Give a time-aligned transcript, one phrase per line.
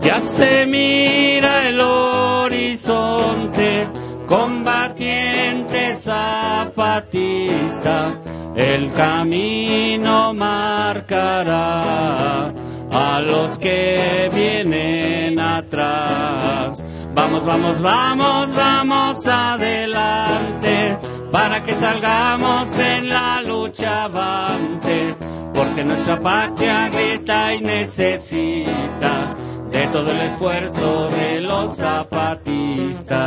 [0.00, 3.88] Ya se mira el horizonte,
[4.26, 8.18] combatiente zapatista,
[8.56, 12.52] el camino marcará
[12.90, 16.84] a los que vienen atrás.
[17.14, 20.96] Vamos, vamos, vamos, vamos adelante,
[21.30, 25.14] para que salgamos en la lucha avante,
[25.54, 29.30] porque nuestra patria grita y necesita
[29.70, 33.20] de todo el esfuerzo de los zapatistas.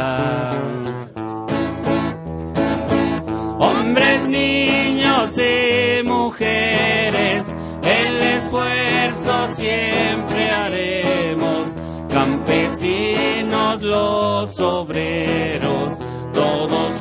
[3.60, 7.46] Hombres, niños y mujeres,
[7.84, 11.70] el esfuerzo siempre haremos.
[12.10, 15.94] Campesinos, los obreros,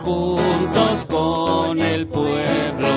[0.00, 2.88] juntos con el pueblo.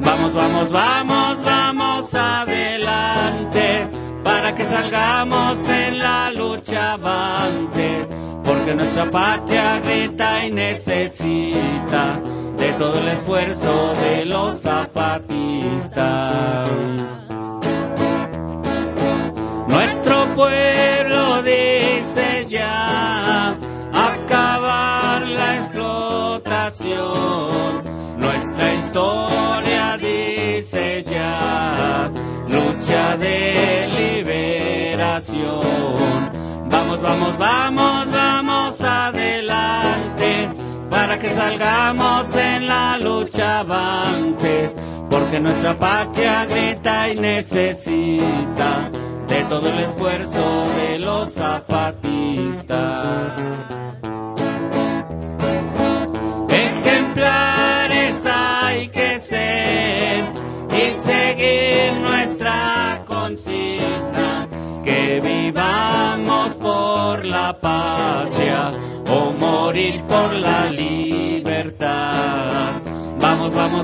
[0.00, 3.88] Vamos, vamos, vamos, vamos adelante
[4.24, 8.06] para que salgamos en la lucha avante,
[8.44, 12.20] porque nuestra patria grita y necesita
[12.56, 16.00] de todo el esfuerzo de los zapatistas.
[19.68, 23.19] Nuestro pueblo dice ya
[28.16, 32.08] nuestra historia dice ya
[32.48, 35.64] lucha de liberación.
[36.70, 40.48] Vamos, vamos, vamos, vamos adelante
[40.88, 44.72] para que salgamos en la lucha avante,
[45.10, 48.88] porque nuestra patria grita y necesita
[49.26, 51.36] de todo el esfuerzo de los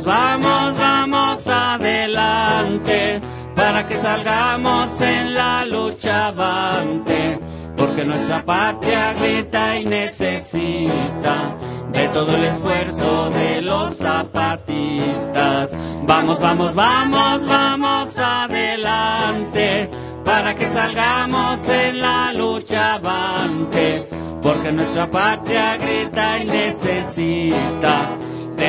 [0.07, 3.21] Vamos, vamos, adelante
[3.57, 7.41] para que salgamos en la lucha avante,
[7.77, 11.57] porque nuestra patria grita y necesita
[11.91, 15.77] de todo el esfuerzo de los zapatistas.
[16.05, 19.91] Vamos, vamos, vamos, vamos adelante,
[20.25, 24.09] para que salgamos en la lucha avante,
[24.41, 28.11] porque nuestra patria grita y necesita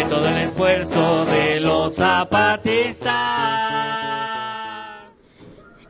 [0.09, 3.12] todo el esfuerzo de los zapatistas.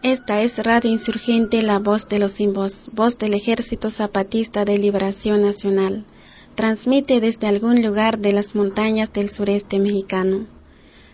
[0.01, 4.77] Esta es Radio Insurgente, la voz de los sin voz, voz del Ejército Zapatista de
[4.77, 6.05] Liberación Nacional.
[6.55, 10.47] Transmite desde algún lugar de las montañas del sureste mexicano.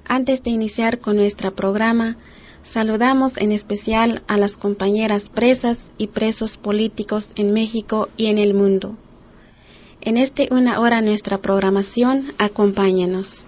[0.05, 2.17] Antes de iniciar con nuestro programa,
[2.61, 8.53] saludamos en especial a las compañeras presas y presos políticos en México y en el
[8.53, 8.95] mundo.
[10.05, 13.47] En este una hora nuestra programación, acompáñenos.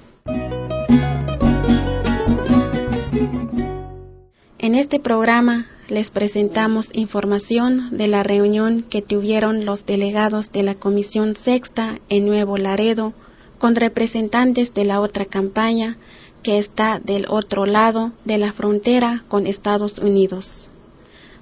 [4.59, 10.75] En este programa les presentamos información de la reunión que tuvieron los delegados de la
[10.75, 13.11] Comisión Sexta en Nuevo Laredo
[13.57, 15.97] con representantes de la otra campaña
[16.41, 20.69] que está del otro lado de la frontera con Estados Unidos.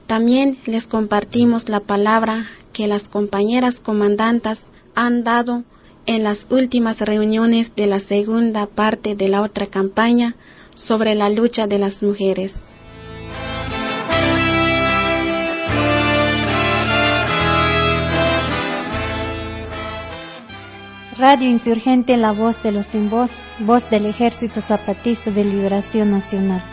[0.07, 5.63] También les compartimos la palabra que las compañeras comandantas han dado
[6.06, 10.35] en las últimas reuniones de la segunda parte de la otra campaña
[10.75, 12.75] sobre la lucha de las mujeres.
[21.17, 26.72] Radio Insurgente, la voz de los sin voz, voz del Ejército Zapatista de Liberación Nacional.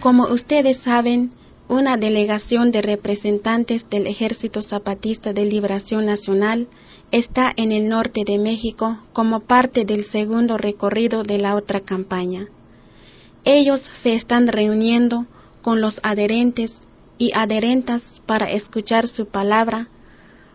[0.00, 1.30] Como ustedes saben,
[1.68, 6.68] una delegación de representantes del Ejército Zapatista de Liberación Nacional
[7.10, 12.48] está en el norte de México como parte del segundo recorrido de la otra campaña.
[13.44, 15.26] Ellos se están reuniendo
[15.60, 16.84] con los adherentes
[17.18, 19.88] y adherentas para escuchar su palabra,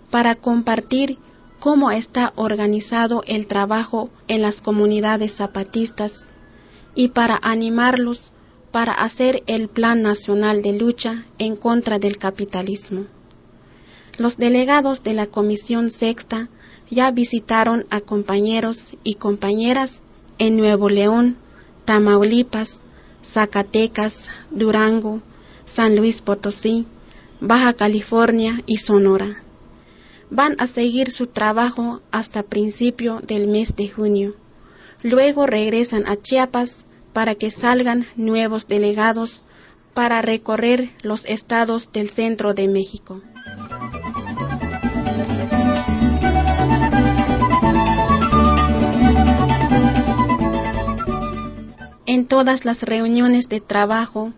[0.10, 1.20] para compartir
[1.60, 6.30] cómo está organizado el trabajo en las comunidades zapatistas
[6.96, 8.32] y para animarlos
[8.76, 13.06] para hacer el Plan Nacional de Lucha en contra del capitalismo.
[14.18, 16.50] Los delegados de la Comisión Sexta
[16.90, 20.04] ya visitaron a compañeros y compañeras
[20.40, 21.38] en Nuevo León,
[21.86, 22.82] Tamaulipas,
[23.24, 25.22] Zacatecas, Durango,
[25.64, 26.86] San Luis Potosí,
[27.40, 29.38] Baja California y Sonora.
[30.30, 34.36] Van a seguir su trabajo hasta principio del mes de junio.
[35.02, 39.46] Luego regresan a Chiapas para que salgan nuevos delegados
[39.94, 43.22] para recorrer los estados del centro de México.
[52.06, 54.34] En todas las reuniones de trabajo,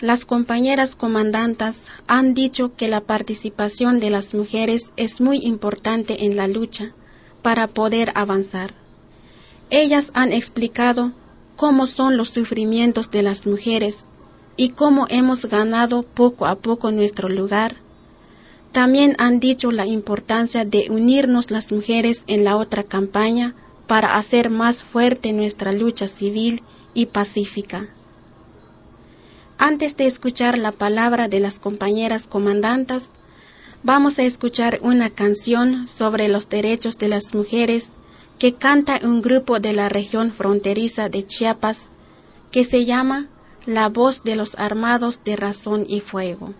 [0.00, 6.36] las compañeras comandantas han dicho que la participación de las mujeres es muy importante en
[6.36, 6.92] la lucha
[7.42, 8.74] para poder avanzar.
[9.70, 11.12] Ellas han explicado
[11.56, 14.06] cómo son los sufrimientos de las mujeres
[14.56, 17.76] y cómo hemos ganado poco a poco nuestro lugar.
[18.72, 23.54] También han dicho la importancia de unirnos las mujeres en la otra campaña
[23.86, 26.62] para hacer más fuerte nuestra lucha civil
[26.92, 27.88] y pacífica.
[29.58, 33.12] Antes de escuchar la palabra de las compañeras comandantas,
[33.82, 37.94] vamos a escuchar una canción sobre los derechos de las mujeres
[38.38, 41.90] que canta un grupo de la región fronteriza de Chiapas
[42.50, 43.28] que se llama
[43.66, 46.54] La voz de los armados de razón y fuego.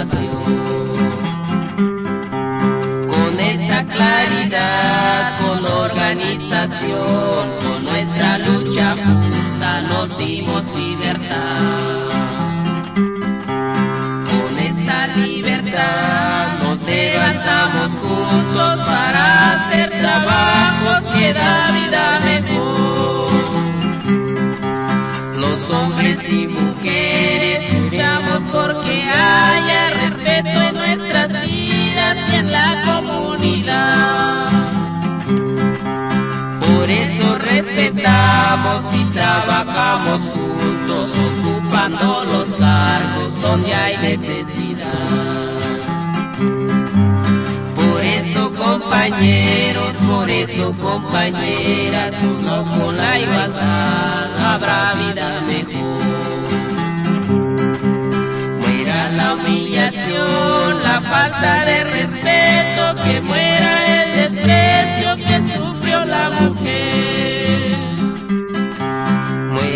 [0.00, 0.08] Con
[3.38, 12.08] esta claridad, con organización, con nuestra lucha justa nos dimos libertad.
[12.94, 23.30] Con esta libertad nos levantamos juntos para hacer trabajos que da vida mejor.
[25.36, 29.59] Los hombres y mujeres luchamos porque haya
[38.80, 41.10] respetamos y trabajamos juntos,
[41.42, 44.88] ocupando los cargos donde hay necesidad.
[47.74, 56.00] Por eso compañeros, por eso compañeras, solo con la igualdad habrá vida mejor
[59.16, 66.59] la humillación, la falta de respeto, que muera el desprecio que sufrió la mujer.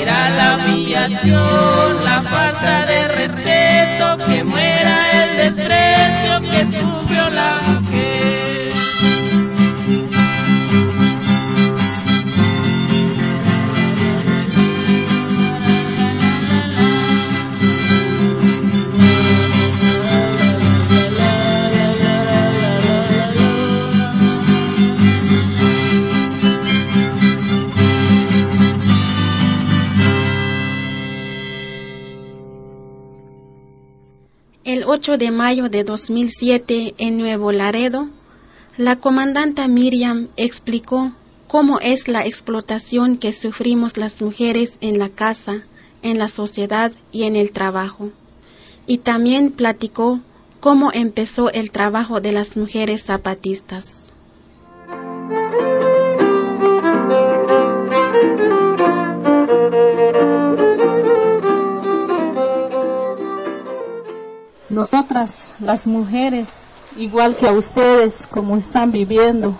[0.05, 7.81] Muera la humillación, la falta de respeto, que muera el desprecio que sufrió la
[34.95, 38.11] 8 de mayo de 2007 en Nuevo Laredo,
[38.77, 41.11] la comandante Miriam explicó
[41.49, 45.67] cómo es la explotación que sufrimos las mujeres en la casa,
[46.03, 48.13] en la sociedad y en el trabajo.
[48.87, 50.21] Y también platicó
[50.61, 54.14] cómo empezó el trabajo de las mujeres zapatistas.
[64.75, 66.55] Nosotras, las mujeres,
[66.97, 69.55] igual que a ustedes, como están viviendo,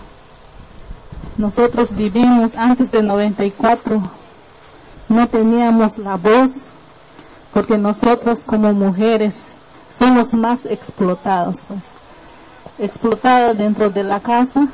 [1.37, 4.01] nosotros vivimos antes del 94,
[5.07, 6.71] no teníamos la voz,
[7.53, 9.45] porque nosotras como mujeres
[9.87, 11.93] somos más explotados, pues.
[12.77, 14.67] explotadas dentro de la casa,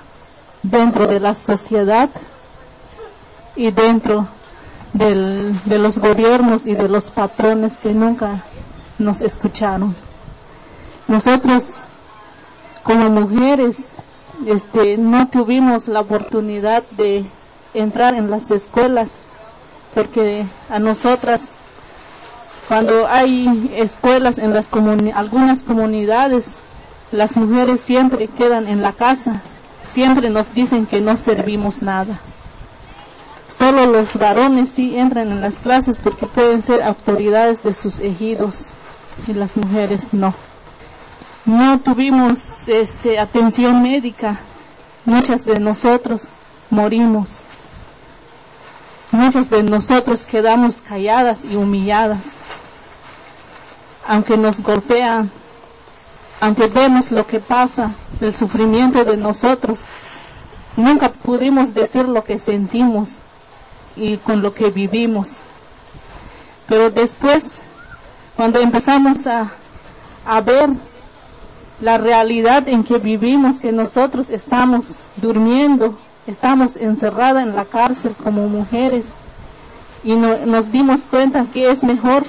[0.63, 2.09] dentro de la sociedad
[3.55, 4.25] y dentro
[4.93, 8.43] de los gobiernos y de los patrones que nunca
[8.97, 9.95] nos escucharon.
[11.07, 11.81] Nosotros
[12.83, 13.91] como mujeres
[14.45, 17.25] este, no tuvimos la oportunidad de
[17.73, 19.23] entrar en las escuelas
[19.93, 21.55] porque a nosotras
[22.67, 24.69] Cuando hay escuelas en las
[25.13, 26.59] algunas comunidades,
[27.11, 29.41] las mujeres siempre quedan en la casa,
[29.83, 32.17] siempre nos dicen que no servimos nada.
[33.49, 38.71] Solo los varones sí entran en las clases porque pueden ser autoridades de sus ejidos
[39.27, 40.33] y las mujeres no.
[41.45, 44.37] No tuvimos este, atención médica,
[45.05, 46.29] muchas de nosotros
[46.69, 47.41] morimos.
[49.11, 52.37] Muchas de nosotros quedamos calladas y humilladas.
[54.07, 55.31] Aunque nos golpean,
[56.39, 59.85] aunque vemos lo que pasa, el sufrimiento de nosotros,
[60.77, 63.17] nunca pudimos decir lo que sentimos
[63.95, 65.39] y con lo que vivimos.
[66.67, 67.61] Pero después,
[68.35, 69.51] cuando empezamos a,
[70.25, 70.69] a ver
[71.81, 75.97] la realidad en que vivimos, que nosotros estamos durmiendo,
[76.27, 79.13] estamos encerradas en la cárcel como mujeres
[80.03, 82.23] y nos dimos cuenta que es mejor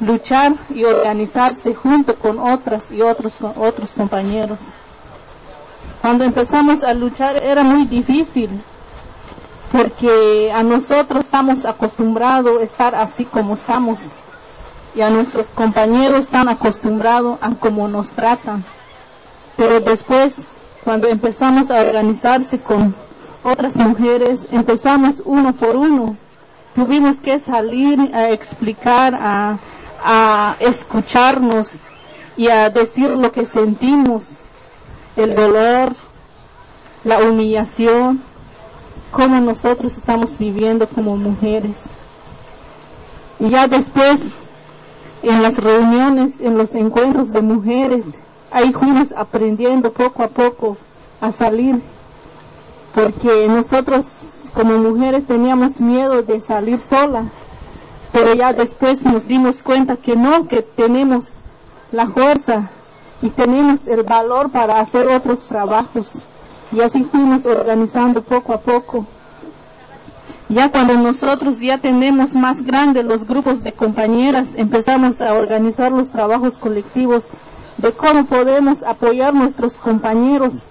[0.00, 4.74] luchar y organizarse junto con otras y otros, otros compañeros.
[6.00, 8.50] Cuando empezamos a luchar era muy difícil
[9.70, 14.12] porque a nosotros estamos acostumbrados a estar así como estamos
[14.94, 18.64] y a nuestros compañeros están acostumbrados a cómo nos tratan.
[19.56, 20.52] Pero después,
[20.84, 22.94] cuando empezamos a organizarse con
[23.42, 26.16] otras mujeres, empezamos uno por uno.
[26.74, 29.58] Tuvimos que salir a explicar, a,
[30.04, 31.80] a escucharnos
[32.36, 34.40] y a decir lo que sentimos,
[35.16, 35.92] el dolor,
[37.04, 38.22] la humillación,
[39.10, 41.86] cómo nosotros estamos viviendo como mujeres.
[43.40, 44.34] Y ya después,
[45.28, 48.14] en las reuniones, en los encuentros de mujeres,
[48.50, 50.78] ahí fuimos aprendiendo poco a poco
[51.20, 51.82] a salir,
[52.94, 54.06] porque nosotros
[54.54, 57.24] como mujeres teníamos miedo de salir sola,
[58.10, 61.40] pero ya después nos dimos cuenta que no, que tenemos
[61.92, 62.70] la fuerza
[63.20, 66.22] y tenemos el valor para hacer otros trabajos.
[66.72, 69.04] Y así fuimos organizando poco a poco.
[70.50, 76.08] Ya cuando nosotros ya tenemos más grandes los grupos de compañeras, empezamos a organizar los
[76.08, 77.28] trabajos colectivos
[77.76, 80.62] de cómo podemos apoyar nuestros compañeros.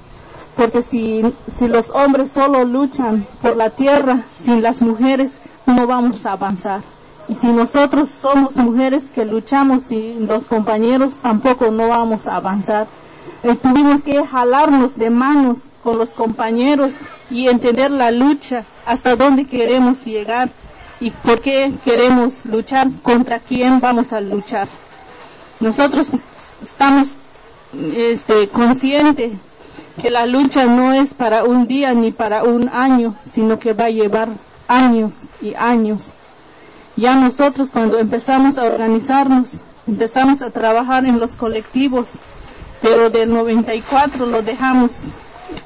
[0.55, 6.25] Porque si, si los hombres solo luchan por la tierra, sin las mujeres no vamos
[6.25, 6.81] a avanzar.
[7.29, 12.87] Y si nosotros somos mujeres que luchamos sin los compañeros, tampoco no vamos a avanzar.
[13.43, 19.45] Eh, tuvimos que jalarnos de manos con los compañeros y entender la lucha, hasta dónde
[19.45, 20.49] queremos llegar
[20.99, 24.67] y por qué queremos luchar, contra quién vamos a luchar.
[25.59, 26.11] Nosotros
[26.61, 27.17] estamos
[27.95, 29.33] este, conscientes
[30.01, 33.85] que la lucha no es para un día ni para un año, sino que va
[33.85, 34.29] a llevar
[34.67, 36.13] años y años.
[36.95, 42.19] Ya nosotros cuando empezamos a organizarnos, empezamos a trabajar en los colectivos,
[42.81, 45.15] pero del 94 lo dejamos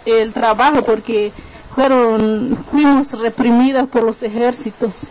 [0.05, 1.31] el trabajo porque
[1.75, 5.07] fueron, fuimos reprimidas por los ejércitos.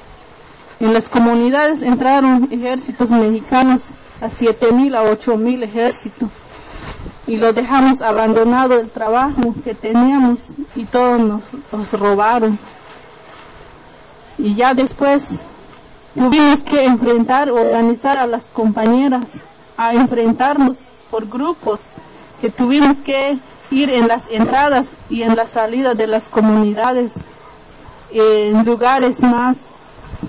[0.79, 3.89] En las comunidades entraron ejércitos mexicanos
[4.21, 6.29] a siete mil a ocho mil ejércitos
[7.27, 11.43] y lo dejamos abandonado el trabajo que teníamos y todos nos,
[11.73, 12.59] nos robaron.
[14.39, 15.41] Y ya después
[16.15, 19.41] tuvimos que enfrentar, organizar a las compañeras,
[19.77, 21.91] a enfrentarnos por grupos,
[22.41, 23.39] que tuvimos que
[23.71, 27.25] ir en las entradas y en la salida de las comunidades,
[28.11, 30.29] en lugares más,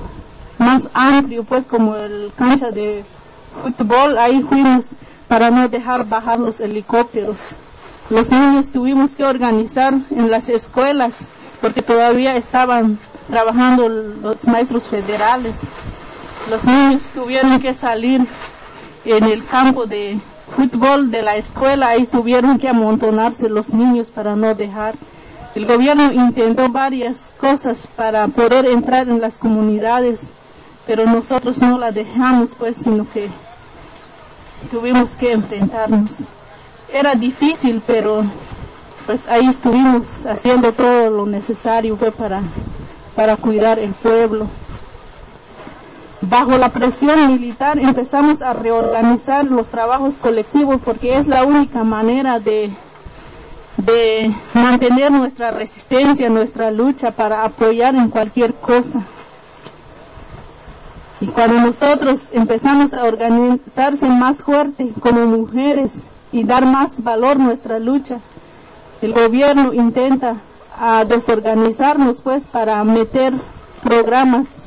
[0.58, 3.04] más amplios, pues como el cancha de
[3.64, 4.96] fútbol, ahí fuimos
[5.28, 7.56] para no dejar bajar los helicópteros.
[8.10, 11.30] Los niños tuvimos que organizar en las escuelas
[11.62, 15.62] porque todavía estaban trabajando los maestros federales.
[16.50, 18.28] Los niños tuvieron que salir
[19.06, 20.20] en el campo de
[20.55, 24.96] fútbol de la escuela, ahí tuvieron que amontonarse los niños para no dejar.
[25.55, 30.31] El gobierno intentó varias cosas para poder entrar en las comunidades,
[30.86, 33.27] pero nosotros no la dejamos, pues, sino que
[34.70, 36.25] tuvimos que enfrentarnos.
[36.93, 38.24] Era difícil, pero
[39.05, 42.41] pues ahí estuvimos haciendo todo lo necesario para,
[43.15, 44.48] para cuidar el pueblo.
[46.22, 52.40] Bajo la presión militar empezamos a reorganizar los trabajos colectivos porque es la única manera
[52.40, 52.72] de,
[53.78, 59.01] de mantener nuestra resistencia, nuestra lucha para apoyar en cualquier cosa.
[61.22, 67.44] Y cuando nosotros empezamos a organizarse más fuerte como mujeres y dar más valor a
[67.44, 68.20] nuestra lucha,
[69.01, 70.36] el gobierno intenta
[70.80, 73.34] a desorganizarnos pues para meter
[73.84, 74.63] programas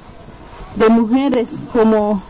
[0.77, 2.23] de mujeres como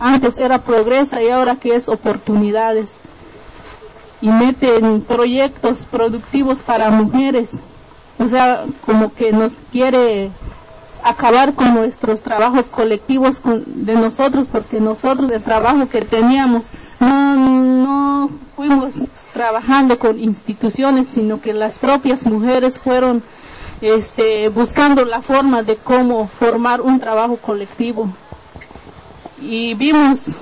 [0.00, 2.98] Antes era progresa y ahora que es oportunidades.
[4.20, 7.60] Y meten proyectos productivos para mujeres.
[8.18, 10.30] O sea, como que nos quiere
[11.02, 18.30] acabar con nuestros trabajos colectivos de nosotros, porque nosotros el trabajo que teníamos no, no
[18.56, 18.94] fuimos
[19.32, 23.22] trabajando con instituciones, sino que las propias mujeres fueron
[23.80, 28.08] este, buscando la forma de cómo formar un trabajo colectivo.
[29.40, 30.40] Y vimos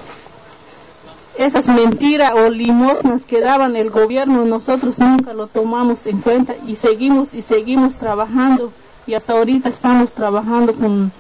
[1.37, 6.77] esas mentiras o limosnas que daban el gobierno, nosotros nunca lo tomamos en cuenta y
[6.77, 8.73] seguimos y seguimos trabajando
[9.07, 11.11] y hasta ahorita estamos trabajando con,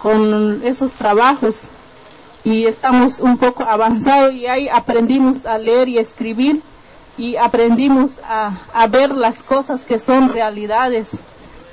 [0.00, 1.70] con esos trabajos
[2.44, 6.62] y estamos un poco avanzados y ahí aprendimos a leer y escribir
[7.16, 11.20] y aprendimos a, a ver las cosas que son realidades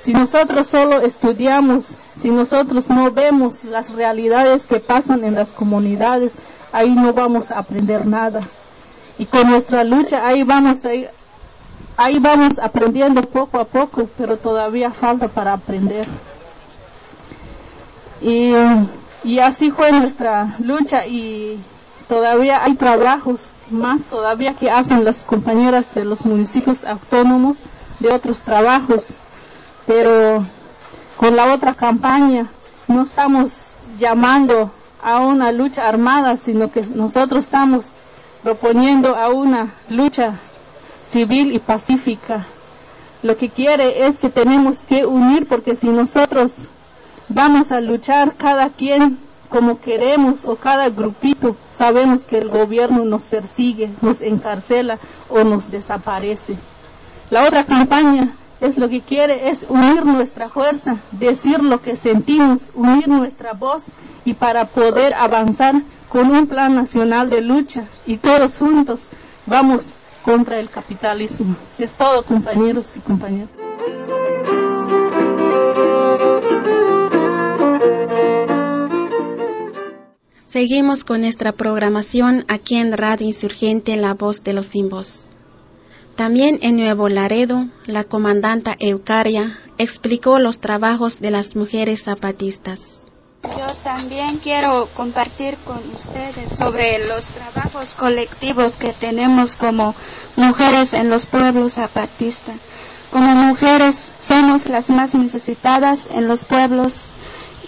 [0.00, 6.36] si nosotros solo estudiamos, si nosotros no vemos las realidades que pasan en las comunidades,
[6.72, 8.40] ahí no vamos a aprender nada.
[9.18, 11.06] Y con nuestra lucha ahí vamos ahí,
[11.98, 16.06] ahí vamos aprendiendo poco a poco, pero todavía falta para aprender.
[18.22, 18.54] Y,
[19.24, 21.60] y así fue nuestra lucha y
[22.08, 27.58] todavía hay trabajos más todavía que hacen las compañeras de los municipios autónomos
[27.98, 29.14] de otros trabajos
[29.86, 30.44] pero
[31.16, 32.46] con la otra campaña
[32.88, 34.70] no estamos llamando
[35.02, 37.92] a una lucha armada, sino que nosotros estamos
[38.42, 40.38] proponiendo a una lucha
[41.04, 42.46] civil y pacífica.
[43.22, 46.68] Lo que quiere es que tenemos que unir porque si nosotros
[47.30, 49.18] vamos a luchar cada quien
[49.48, 55.70] como queremos o cada grupito, sabemos que el gobierno nos persigue, nos encarcela o nos
[55.70, 56.56] desaparece.
[57.30, 62.70] La otra campaña es lo que quiere es unir nuestra fuerza, decir lo que sentimos,
[62.74, 63.86] unir nuestra voz
[64.24, 65.74] y para poder avanzar
[66.08, 69.10] con un plan nacional de lucha y todos juntos
[69.46, 71.56] vamos contra el capitalismo.
[71.78, 73.69] Es todo, compañeros y compañeras.
[80.50, 85.28] Seguimos con nuestra programación aquí en Radio Insurgente La Voz de los Simbos.
[86.16, 93.04] También en Nuevo Laredo, la comandanta Eucaria explicó los trabajos de las mujeres zapatistas.
[93.44, 99.94] Yo también quiero compartir con ustedes sobre los trabajos colectivos que tenemos como
[100.34, 102.56] mujeres en los pueblos zapatistas.
[103.12, 107.10] Como mujeres somos las más necesitadas en los pueblos,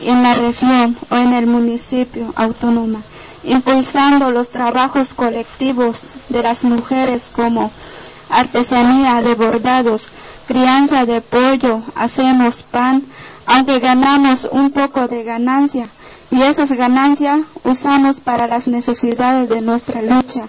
[0.04, 3.00] en la región o en el municipio autónoma,
[3.44, 7.70] impulsando los trabajos colectivos de las mujeres como
[8.30, 10.10] artesanía de bordados,
[10.46, 13.02] crianza de pollo, hacemos pan,
[13.46, 15.88] aunque ganamos un poco de ganancia
[16.32, 20.46] y esas ganancias usamos para las necesidades de nuestra lucha.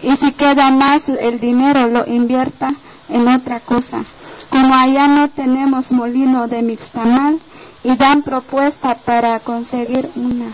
[0.00, 2.72] Y si queda más el dinero lo invierta
[3.08, 4.04] en otra cosa.
[4.50, 7.40] Como allá no tenemos molino de mixtamal
[7.84, 10.52] y dan propuesta para conseguir una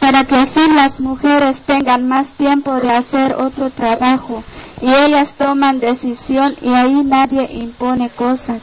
[0.00, 4.42] para que así las mujeres tengan más tiempo de hacer otro trabajo
[4.80, 8.62] y ellas toman decisión y ahí nadie impone cosas.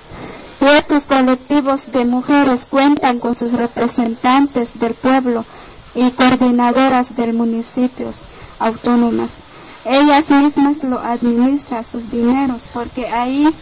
[0.61, 5.45] Y estos colectivos de mujeres cuentan con sus representantes del pueblo
[5.93, 8.21] y coordinadoras del municipios
[8.59, 9.39] autónomas.
[9.83, 13.53] Ellas mismas lo administran sus dineros porque ahí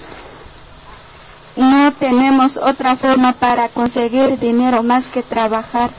[1.56, 5.90] no tenemos otra forma para conseguir dinero más que trabajar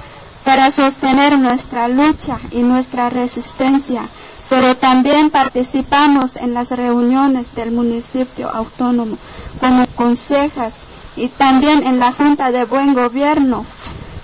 [0.45, 4.03] para sostener nuestra lucha y nuestra resistencia,
[4.51, 9.17] pero también participamos en las reuniones del municipio autónomo
[9.61, 10.83] como consejas
[11.17, 13.64] y también en la Junta de Buen Gobierno.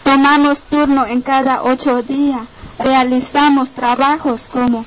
[0.04, 2.42] Tomamos turno en cada ocho días,
[2.78, 4.84] realizamos trabajos como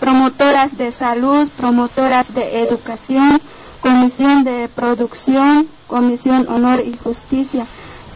[0.00, 3.40] promotoras de salud, promotoras de educación,
[3.80, 7.64] comisión de producción, comisión honor y justicia,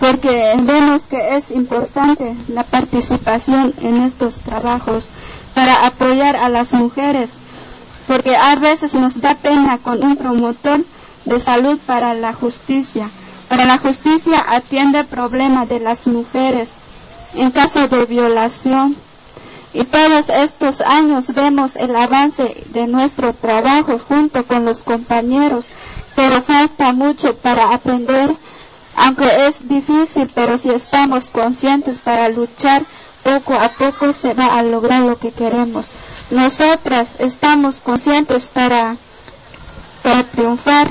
[0.01, 5.07] porque vemos que es importante la participación en estos trabajos
[5.55, 7.35] para apoyar a las mujeres,
[8.09, 10.81] porque a veces nos da pena con un promotor
[11.25, 13.09] de salud para la justicia.
[13.49, 16.71] Para la justicia atiende el problema de las mujeres
[17.35, 18.97] en caso de violación.
[19.73, 25.67] Y todos estos años vemos el avance de nuestro trabajo junto con los compañeros,
[26.19, 28.29] pero falta mucho para aprender
[28.97, 32.83] aunque es difícil, pero si estamos conscientes para luchar,
[33.23, 35.93] poco a poco se va a lograr lo que queremos.
[36.33, 38.97] Nosotras estamos conscientes para,
[40.03, 40.89] para triunfar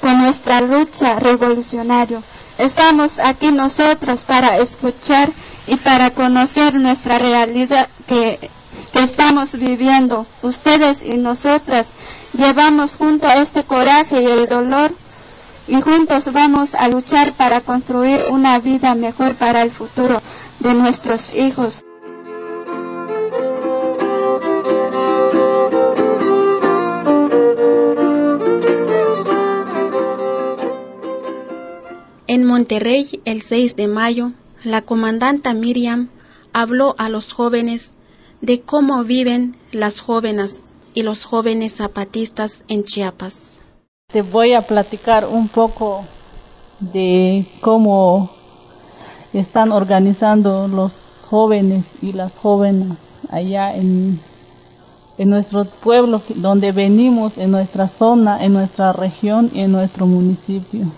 [0.00, 2.20] con nuestra lucha revolucionaria.
[2.58, 5.30] Estamos aquí nosotras para escuchar
[5.68, 8.50] y para conocer nuestra realidad que,
[8.92, 10.26] que estamos viviendo.
[10.42, 11.92] Ustedes y nosotras
[12.32, 14.92] llevamos junto este coraje y el dolor
[15.68, 20.20] y juntos vamos a luchar para construir una vida mejor para el futuro
[20.58, 21.82] de nuestros hijos.
[32.26, 36.08] En Monterrey, el 6 de mayo, la comandanta Miriam
[36.52, 37.94] habló a los jóvenes
[38.40, 40.64] de cómo viven las jóvenes
[40.94, 43.60] y los jóvenes zapatistas en Chiapas.
[44.12, 46.04] Te voy a platicar un poco
[46.80, 48.30] de cómo
[49.32, 50.94] están organizando los
[51.28, 52.98] jóvenes y las jóvenes
[53.30, 54.20] allá en,
[55.18, 60.90] en nuestro pueblo donde venimos, en nuestra zona, en nuestra región y en nuestro municipio.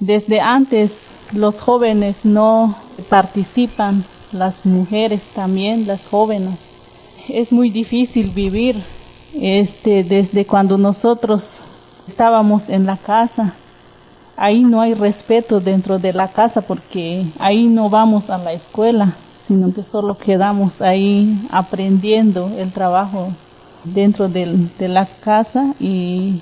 [0.00, 0.92] Desde antes
[1.32, 2.76] los jóvenes no
[3.08, 6.58] participan, las mujeres también, las jóvenes.
[7.28, 8.82] Es muy difícil vivir
[9.40, 11.62] este desde cuando nosotros
[12.06, 13.54] estábamos en la casa.
[14.36, 19.14] Ahí no hay respeto dentro de la casa porque ahí no vamos a la escuela,
[19.46, 23.28] sino que solo quedamos ahí aprendiendo el trabajo
[23.84, 26.40] dentro de, la casa y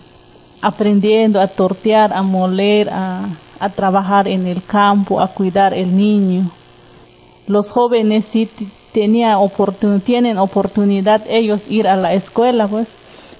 [0.61, 3.29] aprendiendo a tortear, a moler, a,
[3.59, 6.51] a trabajar en el campo, a cuidar el niño.
[7.47, 8.49] Los jóvenes sí
[8.93, 9.39] tenía
[10.05, 12.91] tienen oportunidad ellos ir a la escuela, pues,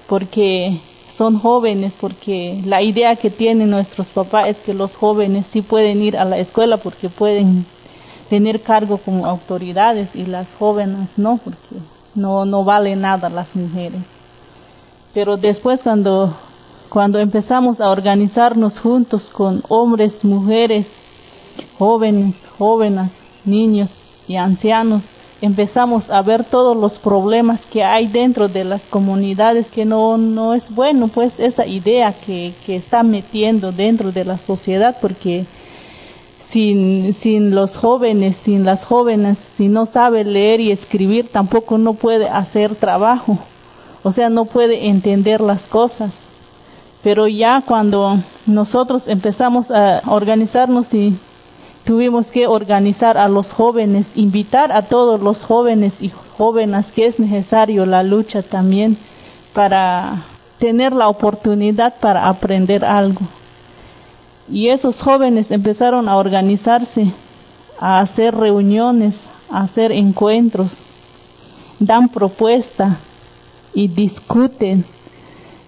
[0.07, 5.61] porque son jóvenes, porque la idea que tienen nuestros papás es que los jóvenes sí
[5.61, 7.65] pueden ir a la escuela porque pueden
[8.29, 11.75] tener cargo como autoridades y las jóvenes no, porque
[12.15, 14.01] no, no vale nada las mujeres.
[15.13, 16.33] Pero después cuando
[16.93, 20.87] cuando empezamos a organizarnos juntos con hombres, mujeres,
[21.79, 23.11] jóvenes, jóvenes,
[23.45, 23.89] niños
[24.27, 25.03] y ancianos,
[25.43, 30.53] empezamos a ver todos los problemas que hay dentro de las comunidades que no, no
[30.53, 35.45] es bueno, pues esa idea que, que está metiendo dentro de la sociedad, porque
[36.39, 41.95] sin, sin los jóvenes, sin las jóvenes, si no sabe leer y escribir, tampoco no
[41.95, 43.37] puede hacer trabajo,
[44.01, 46.25] o sea, no puede entender las cosas.
[47.03, 51.17] Pero ya cuando nosotros empezamos a organizarnos y
[51.83, 57.19] tuvimos que organizar a los jóvenes, invitar a todos los jóvenes y jóvenes que es
[57.19, 58.97] necesario la lucha también
[59.53, 60.23] para
[60.59, 63.21] tener la oportunidad para aprender algo.
[64.49, 67.11] Y esos jóvenes empezaron a organizarse,
[67.79, 69.15] a hacer reuniones,
[69.49, 70.73] a hacer encuentros,
[71.79, 72.99] dan propuesta
[73.73, 74.85] y discuten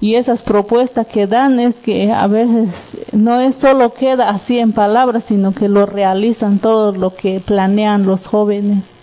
[0.01, 4.73] y esas propuestas que dan es que a veces no es solo queda así en
[4.73, 8.93] palabras, sino que lo realizan todo lo que planean los jóvenes.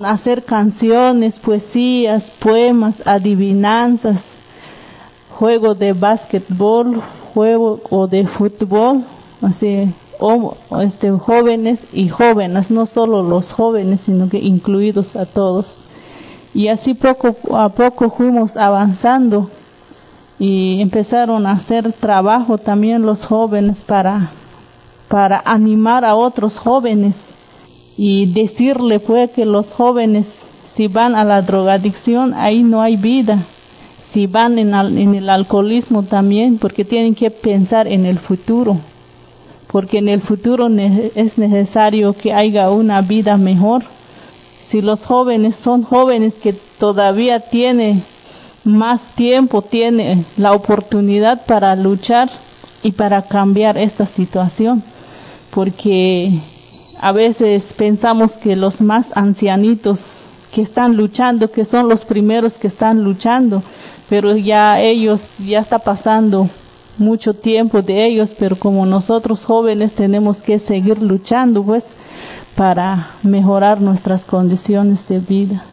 [0.00, 4.24] Hacer canciones, poesías, poemas, adivinanzas,
[5.38, 7.02] juego de básquetbol,
[7.34, 9.04] juego o de fútbol,
[9.42, 9.92] así
[10.82, 15.78] este jóvenes y jóvenes, no solo los jóvenes, sino que incluidos a todos.
[16.54, 19.50] Y así poco a poco fuimos avanzando
[20.38, 24.30] y empezaron a hacer trabajo también los jóvenes para,
[25.08, 27.14] para animar a otros jóvenes
[27.96, 30.26] y decirle pues que los jóvenes
[30.72, 33.46] si van a la drogadicción ahí no hay vida.
[33.98, 38.78] Si van en, en el alcoholismo también porque tienen que pensar en el futuro
[39.74, 43.82] porque en el futuro es necesario que haya una vida mejor.
[44.68, 48.04] Si los jóvenes son jóvenes que todavía tienen
[48.64, 52.30] más tiempo tiene la oportunidad para luchar
[52.82, 54.82] y para cambiar esta situación,
[55.50, 56.40] porque
[57.00, 60.00] a veces pensamos que los más ancianitos
[60.52, 63.62] que están luchando, que son los primeros que están luchando,
[64.08, 66.48] pero ya ellos, ya está pasando
[66.96, 71.84] mucho tiempo de ellos, pero como nosotros jóvenes tenemos que seguir luchando, pues,
[72.56, 75.64] para mejorar nuestras condiciones de vida.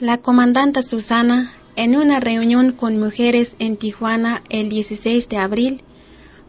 [0.00, 5.82] La comandante Susana en una reunión con mujeres en Tijuana el 16 de abril,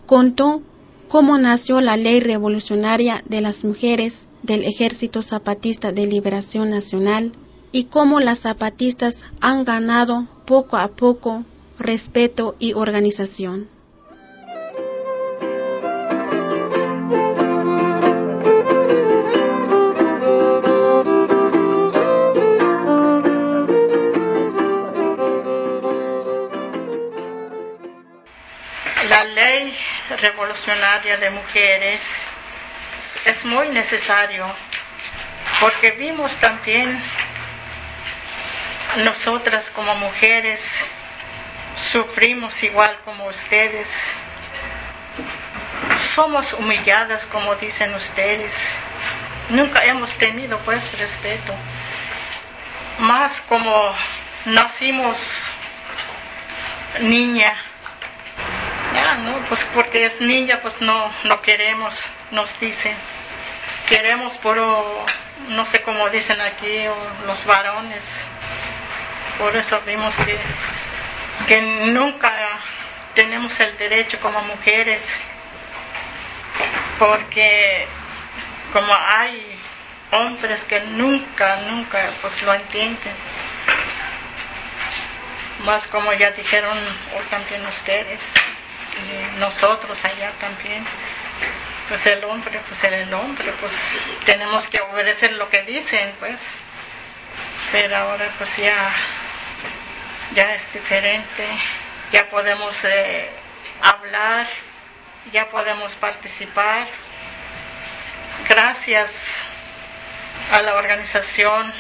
[0.06, 0.62] contó
[1.08, 7.32] cómo nació la ley revolucionaria de las mujeres del Ejército Zapatista de Liberación Nacional
[7.72, 11.46] y cómo las zapatistas han ganado poco a poco
[11.80, 13.68] respeto y organización.
[30.24, 32.00] Revolucionaria de mujeres
[33.26, 34.46] es muy necesario
[35.60, 37.04] porque vimos también
[39.04, 40.62] nosotras como mujeres
[41.76, 43.90] sufrimos igual como ustedes.
[46.16, 48.54] Somos humilladas como dicen ustedes.
[49.50, 51.54] Nunca hemos tenido pues respeto.
[53.00, 53.94] Más como
[54.46, 55.18] nacimos
[57.02, 57.63] niña.
[58.94, 59.38] Ya, ¿no?
[59.48, 62.00] Pues porque es niña, pues no, no queremos,
[62.32, 62.96] nos dicen.
[63.90, 64.58] Queremos por,
[65.50, 66.86] no sé cómo dicen aquí,
[67.26, 68.04] los varones.
[69.40, 70.38] Por eso vimos que,
[71.48, 72.32] que nunca
[73.16, 75.02] tenemos el derecho como mujeres,
[77.00, 77.88] porque
[78.72, 79.60] como hay
[80.12, 83.14] hombres que nunca, nunca pues lo entienden.
[85.66, 86.78] Más como ya dijeron
[87.16, 88.22] hoy también ustedes,
[89.38, 90.86] nosotros allá también,
[91.88, 93.74] pues el hombre, pues el hombre, pues
[94.26, 96.40] tenemos que obedecer lo que dicen, pues.
[97.72, 98.92] Pero ahora pues ya
[100.34, 101.48] ya es diferente,
[102.12, 103.30] ya podemos eh,
[103.82, 104.48] hablar,
[105.32, 106.88] ya podemos participar.
[108.48, 109.12] Gracias
[110.52, 111.72] a la organización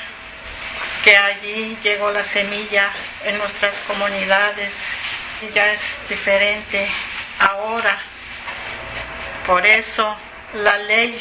[1.03, 2.89] que allí llegó la semilla
[3.25, 4.73] en nuestras comunidades,
[5.51, 6.87] ya es diferente
[7.39, 7.97] ahora.
[9.45, 10.15] Por eso
[10.53, 11.19] la ley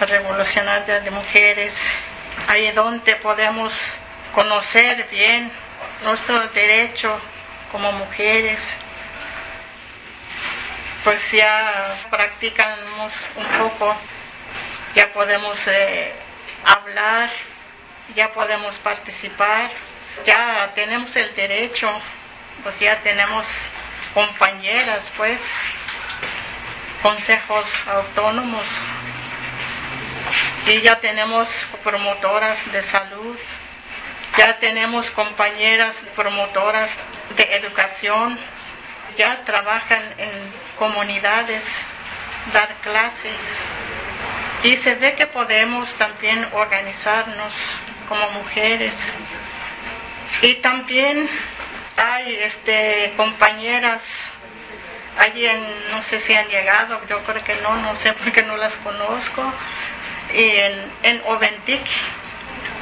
[0.00, 1.76] revolucionaria de mujeres,
[2.48, 3.74] ahí donde podemos
[4.34, 5.52] conocer bien
[6.02, 7.18] nuestro derecho
[7.70, 8.60] como mujeres,
[11.04, 13.96] pues ya practicamos un poco,
[14.94, 16.12] ya podemos eh,
[16.64, 17.30] hablar,
[18.14, 19.70] ya podemos participar,
[20.24, 21.90] ya tenemos el derecho,
[22.62, 23.46] pues ya tenemos
[24.14, 25.40] compañeras, pues,
[27.02, 28.66] consejos autónomos
[30.66, 31.48] y ya tenemos
[31.82, 33.36] promotoras de salud
[34.36, 36.90] ya tenemos compañeras promotoras
[37.36, 38.38] de educación,
[39.16, 40.30] ya trabajan en
[40.78, 41.62] comunidades,
[42.52, 43.36] dar clases.
[44.62, 47.52] Y se ve que podemos también organizarnos
[48.08, 48.94] como mujeres.
[50.40, 51.28] Y también
[51.96, 54.02] hay este, compañeras
[55.18, 55.46] allí
[55.90, 59.42] no sé si han llegado, yo creo que no, no sé porque no las conozco,
[60.34, 61.82] y en, en Oventic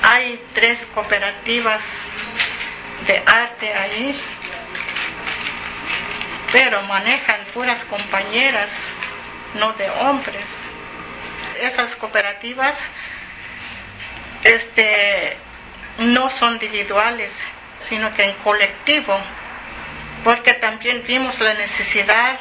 [0.02, 1.82] hay tres cooperativas
[3.06, 4.20] de arte ahí,
[6.52, 8.70] pero manejan puras compañeras,
[9.54, 10.48] no de hombres.
[11.60, 12.78] Esas cooperativas
[14.44, 15.36] este,
[15.98, 17.32] no son individuales,
[17.90, 19.20] sino que en colectivo,
[20.22, 22.38] porque también vimos la necesidad